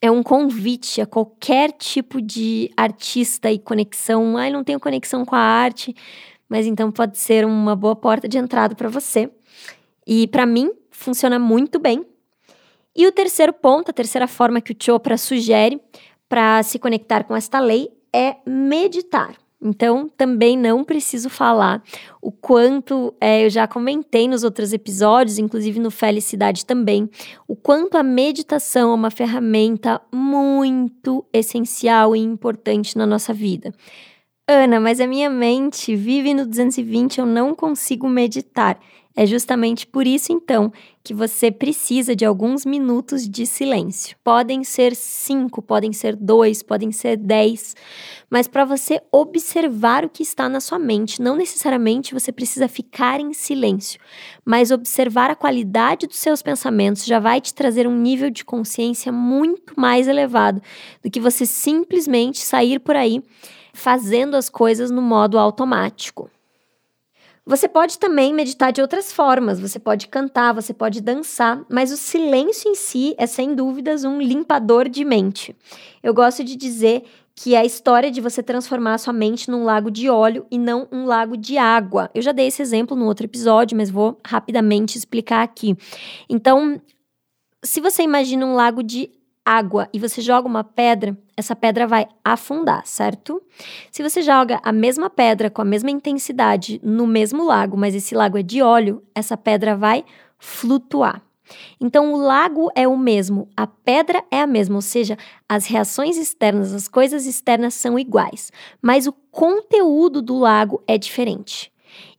é 0.00 0.10
um 0.10 0.22
convite 0.22 1.00
a 1.00 1.06
qualquer 1.06 1.72
tipo 1.72 2.22
de 2.22 2.70
artista 2.76 3.52
e 3.52 3.58
conexão. 3.58 4.36
Ai, 4.38 4.50
não 4.50 4.64
tenho 4.64 4.80
conexão 4.80 5.24
com 5.24 5.34
a 5.34 5.40
arte, 5.40 5.94
mas 6.48 6.66
então 6.66 6.90
pode 6.90 7.18
ser 7.18 7.44
uma 7.44 7.76
boa 7.76 7.94
porta 7.94 8.26
de 8.26 8.38
entrada 8.38 8.74
para 8.74 8.88
você. 8.88 9.30
E 10.06 10.26
para 10.28 10.46
mim, 10.46 10.70
funciona 10.90 11.38
muito 11.38 11.78
bem. 11.78 12.04
E 12.96 13.06
o 13.06 13.12
terceiro 13.12 13.52
ponto, 13.52 13.90
a 13.90 13.94
terceira 13.94 14.26
forma 14.26 14.60
que 14.60 14.72
o 14.72 14.76
Chopra 14.78 15.16
sugere 15.16 15.80
para 16.28 16.62
se 16.62 16.78
conectar 16.78 17.24
com 17.24 17.34
esta 17.34 17.60
lei 17.60 17.88
é 18.12 18.36
meditar. 18.46 19.34
Então, 19.64 20.10
também 20.14 20.58
não 20.58 20.84
preciso 20.84 21.30
falar 21.30 21.82
o 22.20 22.30
quanto, 22.30 23.14
é, 23.18 23.46
eu 23.46 23.50
já 23.50 23.66
comentei 23.66 24.28
nos 24.28 24.44
outros 24.44 24.74
episódios, 24.74 25.38
inclusive 25.38 25.80
no 25.80 25.90
Felicidade 25.90 26.66
também, 26.66 27.08
o 27.48 27.56
quanto 27.56 27.96
a 27.96 28.02
meditação 28.02 28.90
é 28.90 28.94
uma 28.94 29.10
ferramenta 29.10 30.02
muito 30.12 31.24
essencial 31.32 32.14
e 32.14 32.20
importante 32.20 32.96
na 32.98 33.06
nossa 33.06 33.32
vida. 33.32 33.72
Ana, 34.46 34.78
mas 34.78 35.00
a 35.00 35.06
minha 35.06 35.30
mente 35.30 35.96
vive 35.96 36.34
no 36.34 36.44
220, 36.44 37.18
eu 37.18 37.24
não 37.24 37.54
consigo 37.54 38.06
meditar. 38.06 38.78
É 39.16 39.24
justamente 39.26 39.86
por 39.86 40.08
isso, 40.08 40.32
então, 40.32 40.72
que 41.02 41.14
você 41.14 41.48
precisa 41.48 42.16
de 42.16 42.24
alguns 42.24 42.66
minutos 42.66 43.28
de 43.28 43.46
silêncio. 43.46 44.16
Podem 44.24 44.64
ser 44.64 44.96
cinco, 44.96 45.62
podem 45.62 45.92
ser 45.92 46.16
dois, 46.16 46.64
podem 46.64 46.90
ser 46.90 47.16
dez, 47.16 47.76
mas 48.28 48.48
para 48.48 48.64
você 48.64 49.00
observar 49.12 50.04
o 50.04 50.08
que 50.08 50.24
está 50.24 50.48
na 50.48 50.58
sua 50.60 50.80
mente. 50.80 51.22
Não 51.22 51.36
necessariamente 51.36 52.12
você 52.12 52.32
precisa 52.32 52.66
ficar 52.66 53.20
em 53.20 53.32
silêncio, 53.32 54.00
mas 54.44 54.72
observar 54.72 55.30
a 55.30 55.36
qualidade 55.36 56.08
dos 56.08 56.18
seus 56.18 56.42
pensamentos 56.42 57.04
já 57.04 57.20
vai 57.20 57.40
te 57.40 57.54
trazer 57.54 57.86
um 57.86 57.96
nível 57.96 58.30
de 58.30 58.44
consciência 58.44 59.12
muito 59.12 59.78
mais 59.78 60.08
elevado 60.08 60.60
do 61.04 61.08
que 61.08 61.20
você 61.20 61.46
simplesmente 61.46 62.40
sair 62.40 62.80
por 62.80 62.96
aí 62.96 63.22
fazendo 63.72 64.36
as 64.36 64.48
coisas 64.48 64.90
no 64.90 65.02
modo 65.02 65.38
automático. 65.38 66.30
Você 67.46 67.68
pode 67.68 67.98
também 67.98 68.32
meditar 68.32 68.72
de 68.72 68.80
outras 68.80 69.12
formas, 69.12 69.60
você 69.60 69.78
pode 69.78 70.08
cantar, 70.08 70.54
você 70.54 70.72
pode 70.72 71.02
dançar, 71.02 71.62
mas 71.68 71.92
o 71.92 71.96
silêncio 71.96 72.70
em 72.70 72.74
si 72.74 73.14
é 73.18 73.26
sem 73.26 73.54
dúvidas 73.54 74.02
um 74.02 74.18
limpador 74.18 74.88
de 74.88 75.04
mente. 75.04 75.54
Eu 76.02 76.14
gosto 76.14 76.42
de 76.42 76.56
dizer 76.56 77.04
que 77.34 77.54
é 77.54 77.58
a 77.58 77.64
história 77.64 78.10
de 78.10 78.20
você 78.20 78.42
transformar 78.42 78.94
a 78.94 78.98
sua 78.98 79.12
mente 79.12 79.50
num 79.50 79.64
lago 79.64 79.90
de 79.90 80.08
óleo 80.08 80.46
e 80.50 80.56
não 80.56 80.88
um 80.90 81.04
lago 81.04 81.36
de 81.36 81.58
água. 81.58 82.08
Eu 82.14 82.22
já 82.22 82.32
dei 82.32 82.46
esse 82.46 82.62
exemplo 82.62 82.96
no 82.96 83.04
outro 83.04 83.26
episódio, 83.26 83.76
mas 83.76 83.90
vou 83.90 84.18
rapidamente 84.24 84.96
explicar 84.96 85.42
aqui. 85.42 85.76
Então, 86.30 86.80
se 87.62 87.80
você 87.80 88.02
imagina 88.02 88.46
um 88.46 88.54
lago 88.54 88.82
de 88.82 89.10
água 89.44 89.88
e 89.92 89.98
você 89.98 90.22
joga 90.22 90.48
uma 90.48 90.64
pedra, 90.64 91.16
essa 91.36 91.54
pedra 91.54 91.86
vai 91.86 92.06
afundar, 92.24 92.86
certo? 92.86 93.42
Se 93.90 94.02
você 94.02 94.22
joga 94.22 94.60
a 94.62 94.72
mesma 94.72 95.10
pedra 95.10 95.50
com 95.50 95.60
a 95.60 95.64
mesma 95.64 95.90
intensidade 95.90 96.80
no 96.82 97.06
mesmo 97.06 97.44
lago, 97.44 97.76
mas 97.76 97.94
esse 97.94 98.14
lago 98.14 98.38
é 98.38 98.42
de 98.42 98.62
óleo, 98.62 99.02
essa 99.14 99.36
pedra 99.36 99.76
vai 99.76 100.04
flutuar. 100.38 101.22
Então, 101.78 102.14
o 102.14 102.16
lago 102.16 102.70
é 102.74 102.88
o 102.88 102.96
mesmo, 102.96 103.48
a 103.54 103.66
pedra 103.66 104.24
é 104.30 104.40
a 104.40 104.46
mesma, 104.46 104.76
ou 104.76 104.82
seja, 104.82 105.18
as 105.46 105.66
reações 105.66 106.16
externas, 106.16 106.72
as 106.72 106.88
coisas 106.88 107.26
externas 107.26 107.74
são 107.74 107.98
iguais, 107.98 108.50
mas 108.80 109.06
o 109.06 109.12
conteúdo 109.30 110.22
do 110.22 110.38
lago 110.38 110.82
é 110.86 110.96
diferente. 110.96 111.70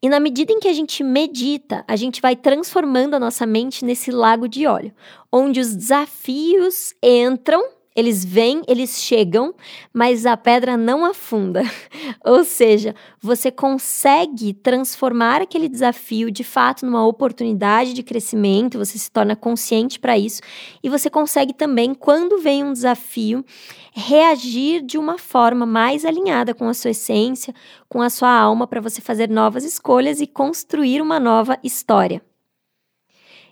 E 0.02 0.10
na 0.10 0.20
medida 0.20 0.52
em 0.52 0.60
que 0.60 0.68
a 0.68 0.74
gente 0.74 1.04
medita, 1.04 1.84
a 1.88 1.96
gente 1.96 2.22
vai 2.22 2.36
transformando 2.36 3.16
a 3.16 3.20
nossa 3.20 3.46
mente 3.46 3.84
nesse 3.84 4.12
lago 4.12 4.48
de 4.48 4.66
óleo, 4.68 4.94
onde 5.32 5.60
os 5.60 5.76
desafios 5.76 6.94
entram 7.02 7.75
eles 7.96 8.26
vêm, 8.26 8.62
eles 8.68 9.02
chegam, 9.02 9.56
mas 9.94 10.26
a 10.26 10.36
pedra 10.36 10.76
não 10.76 11.06
afunda. 11.06 11.64
Ou 12.26 12.44
seja, 12.44 12.94
você 13.22 13.50
consegue 13.50 14.54
transformar 14.54 15.42
aquele 15.42 15.70
desafio 15.70 16.30
de 16.30 16.44
fato 16.44 16.86
numa 16.86 17.06
oportunidade 17.08 17.94
de 17.94 18.04
crescimento, 18.04 18.78
você 18.78 18.98
se 18.98 19.10
torna 19.10 19.36
consciente 19.36 20.00
para 20.00 20.18
isso 20.18 20.42
e 20.84 20.90
você 20.90 21.10
consegue 21.10 21.54
também, 21.54 21.94
quando 21.94 22.40
vem 22.40 22.64
um 22.64 22.74
desafio, 22.74 23.46
reagir 23.94 24.82
de 24.82 24.98
uma 24.98 25.18
forma 25.18 25.66
mais 25.66 26.04
alinhada 26.04 26.54
com 26.54 26.68
a 26.68 26.74
sua 26.74 26.92
essência, 26.92 27.54
com 27.88 28.02
a 28.02 28.10
sua 28.10 28.30
alma, 28.30 28.68
para 28.68 28.82
você 28.82 29.00
fazer 29.00 29.30
novas 29.30 29.64
escolhas 29.64 30.20
e 30.20 30.28
construir 30.28 31.02
uma 31.02 31.18
nova 31.20 31.58
história. 31.64 32.22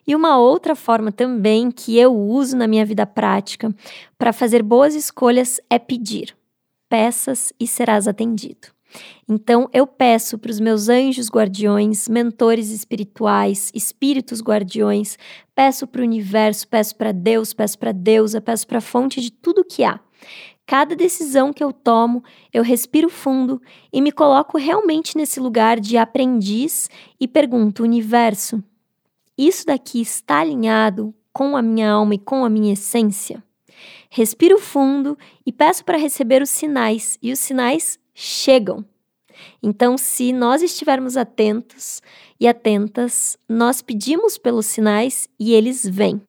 E 0.05 0.15
uma 0.15 0.37
outra 0.37 0.75
forma 0.75 1.11
também 1.11 1.71
que 1.71 1.97
eu 1.97 2.13
uso 2.15 2.57
na 2.57 2.67
minha 2.67 2.85
vida 2.85 3.05
prática 3.05 3.73
para 4.17 4.33
fazer 4.33 4.61
boas 4.61 4.95
escolhas 4.95 5.59
é 5.69 5.79
pedir. 5.79 6.35
Peças 6.89 7.53
e 7.59 7.65
serás 7.65 8.07
atendido. 8.07 8.67
Então 9.27 9.69
eu 9.73 9.87
peço 9.87 10.37
para 10.37 10.51
os 10.51 10.59
meus 10.59 10.89
anjos 10.89 11.29
guardiões, 11.29 12.07
mentores 12.07 12.69
espirituais, 12.69 13.71
espíritos 13.73 14.41
guardiões, 14.41 15.17
peço 15.55 15.87
para 15.87 16.01
o 16.01 16.03
universo, 16.03 16.67
peço 16.67 16.95
para 16.95 17.11
Deus, 17.11 17.53
peço 17.53 17.79
para 17.79 17.91
Deusa, 17.91 18.41
peço 18.41 18.67
para 18.67 18.77
a 18.77 18.81
fonte 18.81 19.21
de 19.21 19.31
tudo 19.31 19.65
que 19.65 19.83
há. 19.83 19.99
Cada 20.65 20.95
decisão 20.95 21.51
que 21.51 21.63
eu 21.63 21.73
tomo, 21.73 22.23
eu 22.53 22.63
respiro 22.63 23.09
fundo 23.09 23.61
e 23.91 24.01
me 24.01 24.11
coloco 24.11 24.57
realmente 24.57 25.17
nesse 25.17 25.39
lugar 25.39 25.79
de 25.79 25.97
aprendiz 25.97 26.89
e 27.19 27.27
pergunto: 27.27 27.83
universo, 27.83 28.63
isso 29.47 29.65
daqui 29.65 30.01
está 30.01 30.39
alinhado 30.39 31.13
com 31.32 31.58
a 31.58 31.62
minha 31.62 31.91
alma 31.91 32.15
e 32.15 32.19
com 32.19 32.45
a 32.45 32.49
minha 32.49 32.73
essência? 32.73 33.43
Respiro 34.10 34.60
fundo 34.60 35.17
e 35.45 35.51
peço 35.51 35.84
para 35.84 35.97
receber 35.97 36.41
os 36.41 36.49
sinais, 36.49 37.17
e 37.21 37.32
os 37.32 37.39
sinais 37.39 37.97
chegam. 38.13 38.86
Então, 39.62 39.97
se 39.97 40.32
nós 40.32 40.62
estivermos 40.62 41.17
atentos 41.17 42.01
e 42.39 42.47
atentas, 42.47 43.38
nós 43.49 43.82
pedimos 43.82 44.38
pelos 44.38 44.67
sinais 44.67 45.27
e 45.39 45.53
eles 45.53 45.88
vêm. 45.88 46.21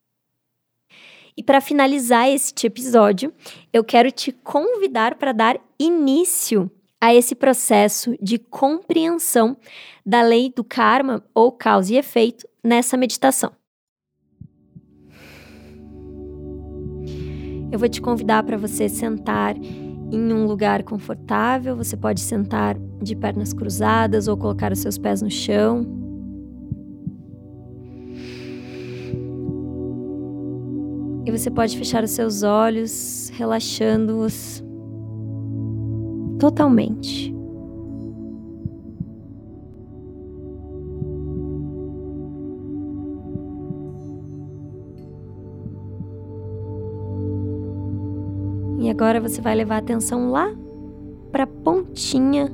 E 1.36 1.42
para 1.42 1.60
finalizar 1.60 2.28
este 2.28 2.66
episódio, 2.66 3.32
eu 3.72 3.82
quero 3.84 4.10
te 4.10 4.32
convidar 4.32 5.16
para 5.16 5.32
dar 5.32 5.60
início 5.78 6.70
a 7.04 7.14
esse 7.14 7.34
processo 7.34 8.16
de 8.18 8.38
compreensão 8.38 9.58
da 10.06 10.22
lei 10.22 10.50
do 10.50 10.64
karma 10.64 11.22
ou 11.34 11.52
causa 11.52 11.92
e 11.92 11.98
efeito 11.98 12.48
nessa 12.64 12.96
meditação. 12.96 13.52
Eu 17.70 17.78
vou 17.78 17.90
te 17.90 18.00
convidar 18.00 18.42
para 18.44 18.56
você 18.56 18.88
sentar 18.88 19.54
em 19.54 20.32
um 20.32 20.46
lugar 20.46 20.82
confortável. 20.82 21.76
Você 21.76 21.94
pode 21.94 22.22
sentar 22.22 22.74
de 23.02 23.14
pernas 23.14 23.52
cruzadas 23.52 24.26
ou 24.26 24.34
colocar 24.34 24.72
os 24.72 24.78
seus 24.78 24.96
pés 24.96 25.20
no 25.20 25.30
chão. 25.30 25.82
E 31.26 31.30
você 31.30 31.50
pode 31.50 31.76
fechar 31.76 32.02
os 32.02 32.12
seus 32.12 32.42
olhos, 32.42 33.30
relaxando-os 33.34 34.63
totalmente. 36.44 37.34
E 48.78 48.90
agora 48.90 49.22
você 49.22 49.40
vai 49.40 49.54
levar 49.54 49.76
a 49.76 49.78
atenção 49.78 50.30
lá 50.30 50.54
para 51.32 51.44
a 51.44 51.46
pontinha 51.46 52.52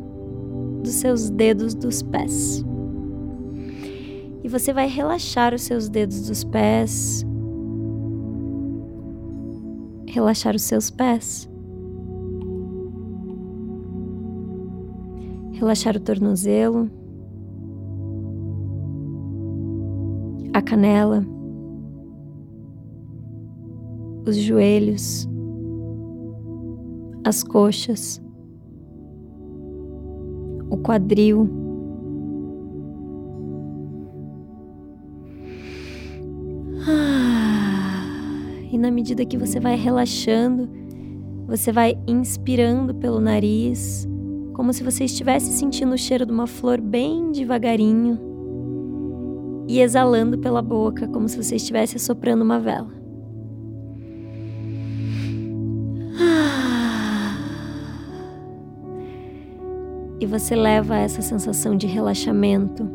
dos 0.85 0.93
seus 0.93 1.29
dedos 1.29 1.75
dos 1.75 2.01
pés. 2.01 2.65
E 4.45 4.49
você 4.49 4.73
vai 4.73 4.87
relaxar 4.87 5.53
os 5.53 5.63
seus 5.63 5.89
dedos 5.89 6.29
dos 6.29 6.45
pés, 6.45 7.27
relaxar 10.07 10.55
os 10.55 10.63
seus 10.63 10.91
pés, 10.91 11.50
relaxar 15.61 15.95
o 15.95 16.01
tornozelo, 16.01 16.91
a 20.55 20.63
canela, 20.63 21.23
os 24.27 24.37
joelhos, 24.37 25.29
as 27.25 27.43
coxas, 27.43 28.23
o 30.71 30.79
quadril. 30.79 31.47
Ah, 36.89 38.03
e 38.73 38.79
na 38.79 38.91
medida 38.91 39.27
que 39.27 39.37
você 39.37 39.61
vai 39.61 39.77
relaxando, 39.77 40.71
você 41.47 41.71
vai 41.71 41.99
inspirando 42.07 42.95
pelo 42.95 43.21
nariz, 43.21 44.09
como 44.61 44.75
se 44.75 44.85
você 44.85 45.05
estivesse 45.05 45.53
sentindo 45.53 45.95
o 45.95 45.97
cheiro 45.97 46.27
de 46.27 46.33
uma 46.33 46.47
flor 46.47 46.83
bem 46.83 47.33
devagarinho, 47.33 48.21
e 49.67 49.81
exalando 49.81 50.37
pela 50.37 50.61
boca, 50.61 51.09
como 51.09 51.27
se 51.31 51.43
você 51.43 51.57
estivesse 51.57 51.99
soprando 51.99 52.45
uma 52.45 52.61
vela. 52.61 52.93
e 60.21 60.27
você 60.27 60.55
leva 60.55 60.99
essa 60.99 61.23
sensação 61.23 61.75
de 61.75 61.87
relaxamento 61.87 62.87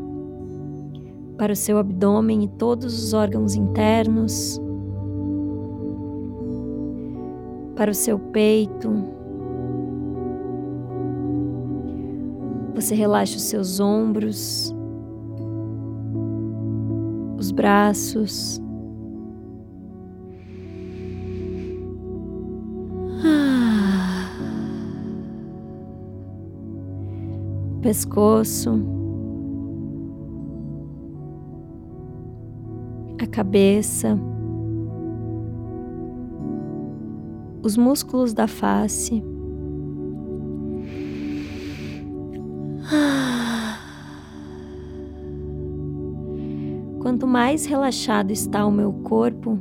para 1.36 1.52
o 1.52 1.56
seu 1.56 1.78
abdômen 1.78 2.44
e 2.44 2.48
todos 2.48 2.96
os 2.96 3.12
órgãos 3.12 3.56
internos, 3.56 4.60
para 7.74 7.90
o 7.90 7.94
seu 7.94 8.20
peito. 8.20 9.15
Você 12.86 12.94
relaxa 12.94 13.36
os 13.36 13.42
seus 13.42 13.80
ombros, 13.80 14.72
os 17.36 17.50
braços. 17.50 18.62
pescoço, 27.82 28.70
a 33.20 33.26
cabeça, 33.26 34.16
os 37.64 37.76
músculos 37.76 38.32
da 38.32 38.46
face. 38.46 39.24
Quanto 47.16 47.26
mais 47.26 47.64
relaxado 47.64 48.30
está 48.30 48.66
o 48.66 48.70
meu 48.70 48.92
corpo, 48.92 49.58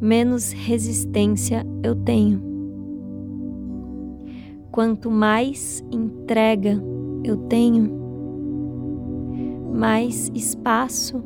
menos 0.00 0.50
resistência 0.50 1.64
eu 1.84 1.94
tenho. 1.94 2.42
Quanto 4.72 5.08
mais 5.08 5.84
entrega 5.92 6.82
eu 7.22 7.36
tenho, 7.46 7.88
mais 9.72 10.32
espaço 10.34 11.22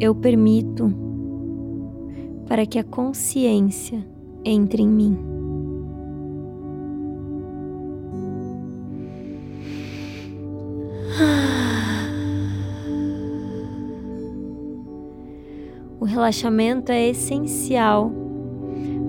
eu 0.00 0.14
permito 0.14 0.90
para 2.46 2.64
que 2.64 2.78
a 2.78 2.84
consciência 2.84 4.02
entre 4.46 4.82
em 4.82 4.88
mim. 4.88 5.37
Relaxamento 16.18 16.90
é 16.90 17.10
essencial 17.10 18.10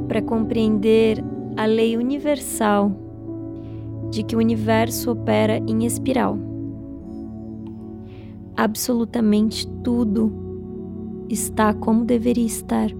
para 0.07 0.21
compreender 0.21 1.17
a 1.57 1.65
lei 1.65 1.97
universal 1.97 2.91
de 4.11 4.21
que 4.21 4.35
o 4.35 4.39
universo 4.39 5.11
opera 5.11 5.57
em 5.57 5.85
espiral. 5.85 6.37
Absolutamente 8.55 9.67
tudo 9.83 10.31
está 11.27 11.73
como 11.73 12.05
deveria 12.05 12.45
estar. 12.45 12.91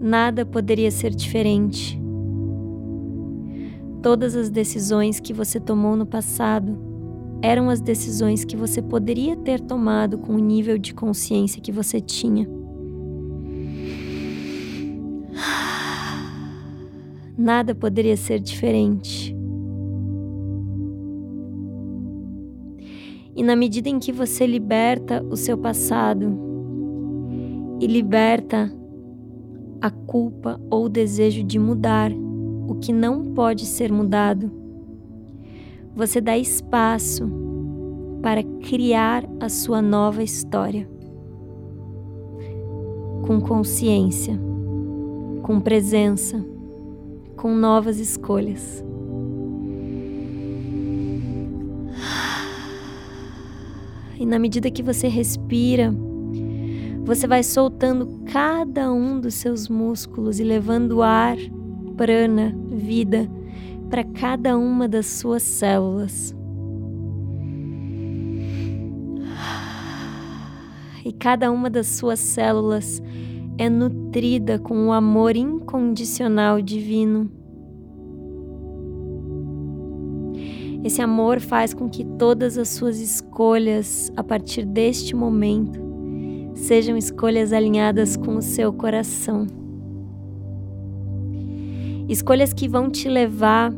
Nada 0.00 0.46
poderia 0.46 0.90
ser 0.90 1.14
diferente. 1.14 2.00
Todas 4.00 4.34
as 4.34 4.48
decisões 4.48 5.20
que 5.20 5.34
você 5.34 5.60
tomou 5.60 5.94
no 5.94 6.06
passado 6.06 6.87
eram 7.42 7.70
as 7.70 7.80
decisões 7.80 8.44
que 8.44 8.56
você 8.56 8.82
poderia 8.82 9.36
ter 9.36 9.60
tomado 9.60 10.18
com 10.18 10.34
o 10.34 10.38
nível 10.38 10.78
de 10.78 10.92
consciência 10.92 11.62
que 11.62 11.72
você 11.72 12.00
tinha. 12.00 12.48
nada 17.38 17.72
poderia 17.74 18.16
ser 18.16 18.40
diferente. 18.40 19.34
E 23.36 23.42
na 23.44 23.54
medida 23.54 23.88
em 23.88 24.00
que 24.00 24.10
você 24.10 24.44
liberta 24.44 25.24
o 25.30 25.36
seu 25.36 25.56
passado 25.56 26.36
e 27.80 27.86
liberta 27.86 28.70
a 29.80 29.90
culpa 29.90 30.60
ou 30.68 30.86
o 30.86 30.88
desejo 30.88 31.44
de 31.44 31.56
mudar 31.56 32.10
o 32.66 32.74
que 32.74 32.92
não 32.92 33.32
pode 33.32 33.64
ser 33.64 33.92
mudado, 33.92 34.50
você 35.98 36.20
dá 36.20 36.38
espaço 36.38 37.28
para 38.22 38.42
criar 38.62 39.28
a 39.40 39.48
sua 39.48 39.82
nova 39.82 40.22
história. 40.22 40.88
Com 43.26 43.40
consciência, 43.40 44.38
com 45.42 45.60
presença 45.60 46.42
com 47.36 47.54
novas 47.54 47.98
escolhas. 47.98 48.84
E 54.18 54.26
na 54.26 54.38
medida 54.38 54.70
que 54.70 54.82
você 54.82 55.06
respira, 55.06 55.94
você 57.04 57.26
vai 57.26 57.44
soltando 57.44 58.20
cada 58.26 58.92
um 58.92 59.20
dos 59.20 59.34
seus 59.34 59.68
músculos 59.68 60.40
e 60.40 60.44
levando 60.44 61.02
ar, 61.02 61.36
prana, 61.96 62.54
vida 62.68 63.30
para 63.88 64.04
cada 64.04 64.56
uma 64.56 64.86
das 64.88 65.06
suas 65.06 65.42
células. 65.42 66.34
E 71.04 71.12
cada 71.12 71.50
uma 71.50 71.70
das 71.70 71.86
suas 71.86 72.20
células 72.20 73.02
é 73.56 73.68
nutrida 73.68 74.58
com 74.58 74.88
o 74.88 74.92
amor 74.92 75.36
incondicional 75.36 76.60
divino. 76.60 77.30
Esse 80.84 81.02
amor 81.02 81.40
faz 81.40 81.74
com 81.74 81.88
que 81.88 82.04
todas 82.04 82.56
as 82.56 82.68
suas 82.68 83.00
escolhas 83.00 84.12
a 84.16 84.22
partir 84.22 84.64
deste 84.64 85.14
momento 85.16 85.80
sejam 86.54 86.96
escolhas 86.96 87.52
alinhadas 87.52 88.16
com 88.16 88.36
o 88.36 88.42
seu 88.42 88.72
coração. 88.72 89.57
Escolhas 92.08 92.54
que 92.54 92.66
vão 92.66 92.88
te 92.88 93.06
levar 93.08 93.70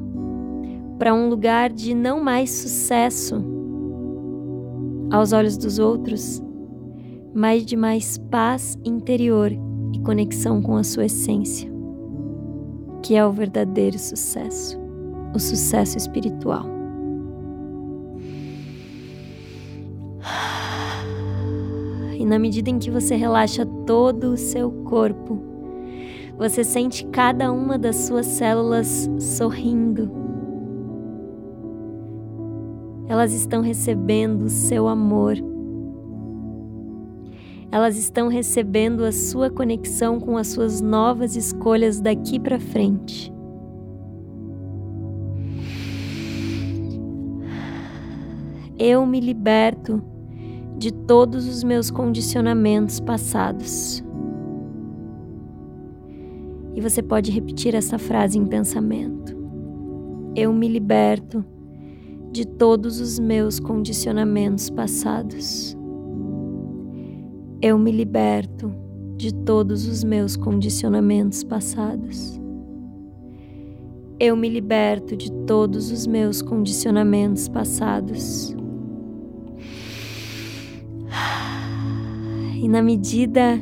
para 0.98 1.12
um 1.12 1.28
lugar 1.28 1.70
de 1.70 1.94
não 1.94 2.22
mais 2.22 2.50
sucesso 2.50 3.42
aos 5.10 5.32
olhos 5.32 5.56
dos 5.56 5.80
outros, 5.80 6.40
mas 7.34 7.66
de 7.66 7.76
mais 7.76 8.18
paz 8.30 8.78
interior 8.84 9.50
e 9.92 9.98
conexão 10.00 10.62
com 10.62 10.76
a 10.76 10.84
sua 10.84 11.06
essência, 11.06 11.68
que 13.02 13.16
é 13.16 13.26
o 13.26 13.32
verdadeiro 13.32 13.98
sucesso, 13.98 14.78
o 15.34 15.38
sucesso 15.40 15.98
espiritual. 15.98 16.66
E 22.16 22.24
na 22.24 22.38
medida 22.38 22.70
em 22.70 22.78
que 22.78 22.90
você 22.90 23.16
relaxa 23.16 23.66
todo 23.86 24.34
o 24.34 24.36
seu 24.36 24.70
corpo, 24.84 25.49
você 26.40 26.64
sente 26.64 27.05
cada 27.09 27.53
uma 27.53 27.76
das 27.76 27.96
suas 27.96 28.24
células 28.24 29.11
sorrindo. 29.18 30.11
Elas 33.07 33.35
estão 33.35 33.61
recebendo 33.61 34.44
o 34.44 34.48
seu 34.48 34.88
amor. 34.88 35.37
Elas 37.70 37.98
estão 37.98 38.29
recebendo 38.29 39.05
a 39.05 39.12
sua 39.12 39.50
conexão 39.50 40.18
com 40.18 40.38
as 40.38 40.48
suas 40.48 40.81
novas 40.81 41.37
escolhas 41.37 42.00
daqui 42.00 42.40
para 42.40 42.59
frente. 42.59 43.31
Eu 48.79 49.05
me 49.05 49.20
liberto 49.20 50.03
de 50.79 50.90
todos 50.90 51.46
os 51.46 51.62
meus 51.62 51.90
condicionamentos 51.90 52.98
passados. 52.98 54.03
E 56.80 56.82
você 56.82 57.02
pode 57.02 57.30
repetir 57.30 57.74
essa 57.74 57.98
frase 57.98 58.38
em 58.38 58.46
pensamento. 58.46 59.36
Eu 60.34 60.50
me 60.50 60.66
liberto 60.66 61.44
de 62.32 62.46
todos 62.46 63.00
os 63.00 63.18
meus 63.18 63.60
condicionamentos 63.60 64.70
passados. 64.70 65.76
Eu 67.60 67.78
me 67.78 67.92
liberto 67.92 68.72
de 69.14 69.34
todos 69.44 69.86
os 69.86 70.02
meus 70.02 70.36
condicionamentos 70.36 71.44
passados. 71.44 72.40
Eu 74.18 74.34
me 74.34 74.48
liberto 74.48 75.14
de 75.14 75.30
todos 75.46 75.90
os 75.90 76.06
meus 76.06 76.40
condicionamentos 76.40 77.46
passados. 77.46 78.56
E 82.56 82.66
na 82.66 82.80
medida 82.80 83.60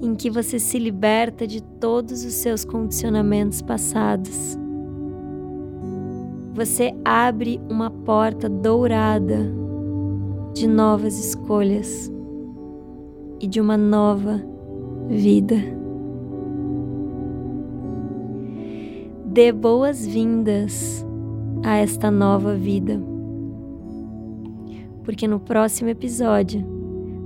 em 0.00 0.14
que 0.14 0.30
você 0.30 0.58
se 0.58 0.78
liberta 0.78 1.46
de 1.46 1.62
todos 1.62 2.24
os 2.24 2.34
seus 2.34 2.64
condicionamentos 2.64 3.60
passados, 3.60 4.56
você 6.54 6.94
abre 7.04 7.60
uma 7.68 7.90
porta 7.90 8.48
dourada 8.48 9.38
de 10.54 10.66
novas 10.66 11.18
escolhas 11.18 12.10
e 13.40 13.46
de 13.46 13.60
uma 13.60 13.76
nova 13.76 14.42
vida. 15.08 15.56
Dê 19.24 19.52
boas-vindas 19.52 21.04
a 21.64 21.76
esta 21.76 22.10
nova 22.10 22.54
vida, 22.54 23.00
porque 25.04 25.28
no 25.28 25.38
próximo 25.38 25.90
episódio 25.90 26.77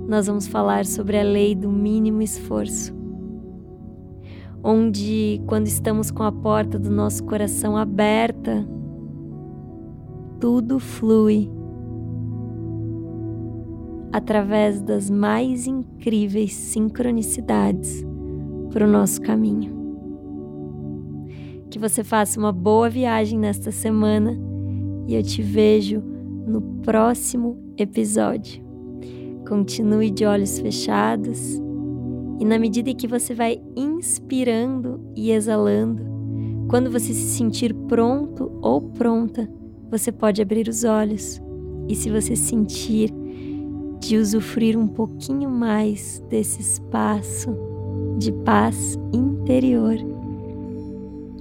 nós 0.07 0.27
vamos 0.27 0.47
falar 0.47 0.85
sobre 0.85 1.17
a 1.17 1.23
lei 1.23 1.55
do 1.55 1.71
mínimo 1.71 2.21
esforço. 2.21 2.93
Onde, 4.63 5.41
quando 5.47 5.67
estamos 5.67 6.09
com 6.09 6.23
a 6.23 6.31
porta 6.31 6.79
do 6.79 6.89
nosso 6.89 7.23
coração 7.23 7.75
aberta, 7.75 8.65
tudo 10.39 10.79
flui 10.79 11.49
através 14.11 14.81
das 14.81 15.09
mais 15.09 15.65
incríveis 15.65 16.53
sincronicidades 16.53 18.05
para 18.71 18.85
o 18.85 18.89
nosso 18.89 19.19
caminho. 19.21 19.73
Que 21.69 21.79
você 21.79 22.03
faça 22.03 22.39
uma 22.39 22.51
boa 22.51 22.89
viagem 22.89 23.39
nesta 23.39 23.71
semana 23.71 24.37
e 25.07 25.15
eu 25.15 25.23
te 25.23 25.41
vejo 25.41 26.01
no 26.45 26.61
próximo 26.83 27.57
episódio. 27.75 28.62
Continue 29.47 30.09
de 30.09 30.25
olhos 30.25 30.59
fechados 30.59 31.61
e, 32.39 32.45
na 32.45 32.57
medida 32.57 32.89
em 32.89 32.95
que 32.95 33.07
você 33.07 33.33
vai 33.33 33.61
inspirando 33.75 34.99
e 35.15 35.31
exalando, 35.31 36.03
quando 36.69 36.89
você 36.89 37.13
se 37.13 37.37
sentir 37.37 37.73
pronto 37.87 38.51
ou 38.61 38.81
pronta, 38.81 39.49
você 39.89 40.11
pode 40.11 40.41
abrir 40.41 40.67
os 40.67 40.83
olhos. 40.83 41.41
E 41.87 41.95
se 41.95 42.09
você 42.09 42.35
sentir 42.35 43.13
de 43.99 44.17
usufruir 44.17 44.77
um 44.77 44.87
pouquinho 44.87 45.49
mais 45.49 46.23
desse 46.29 46.61
espaço 46.61 47.55
de 48.17 48.31
paz 48.31 48.97
interior, 49.13 49.95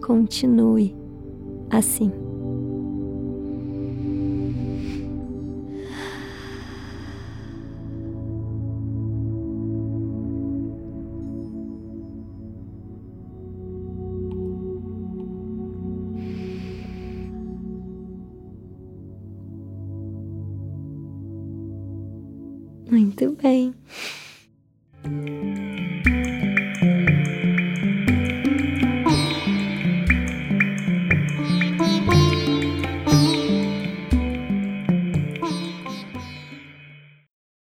continue 0.02 0.94
assim. 1.70 2.21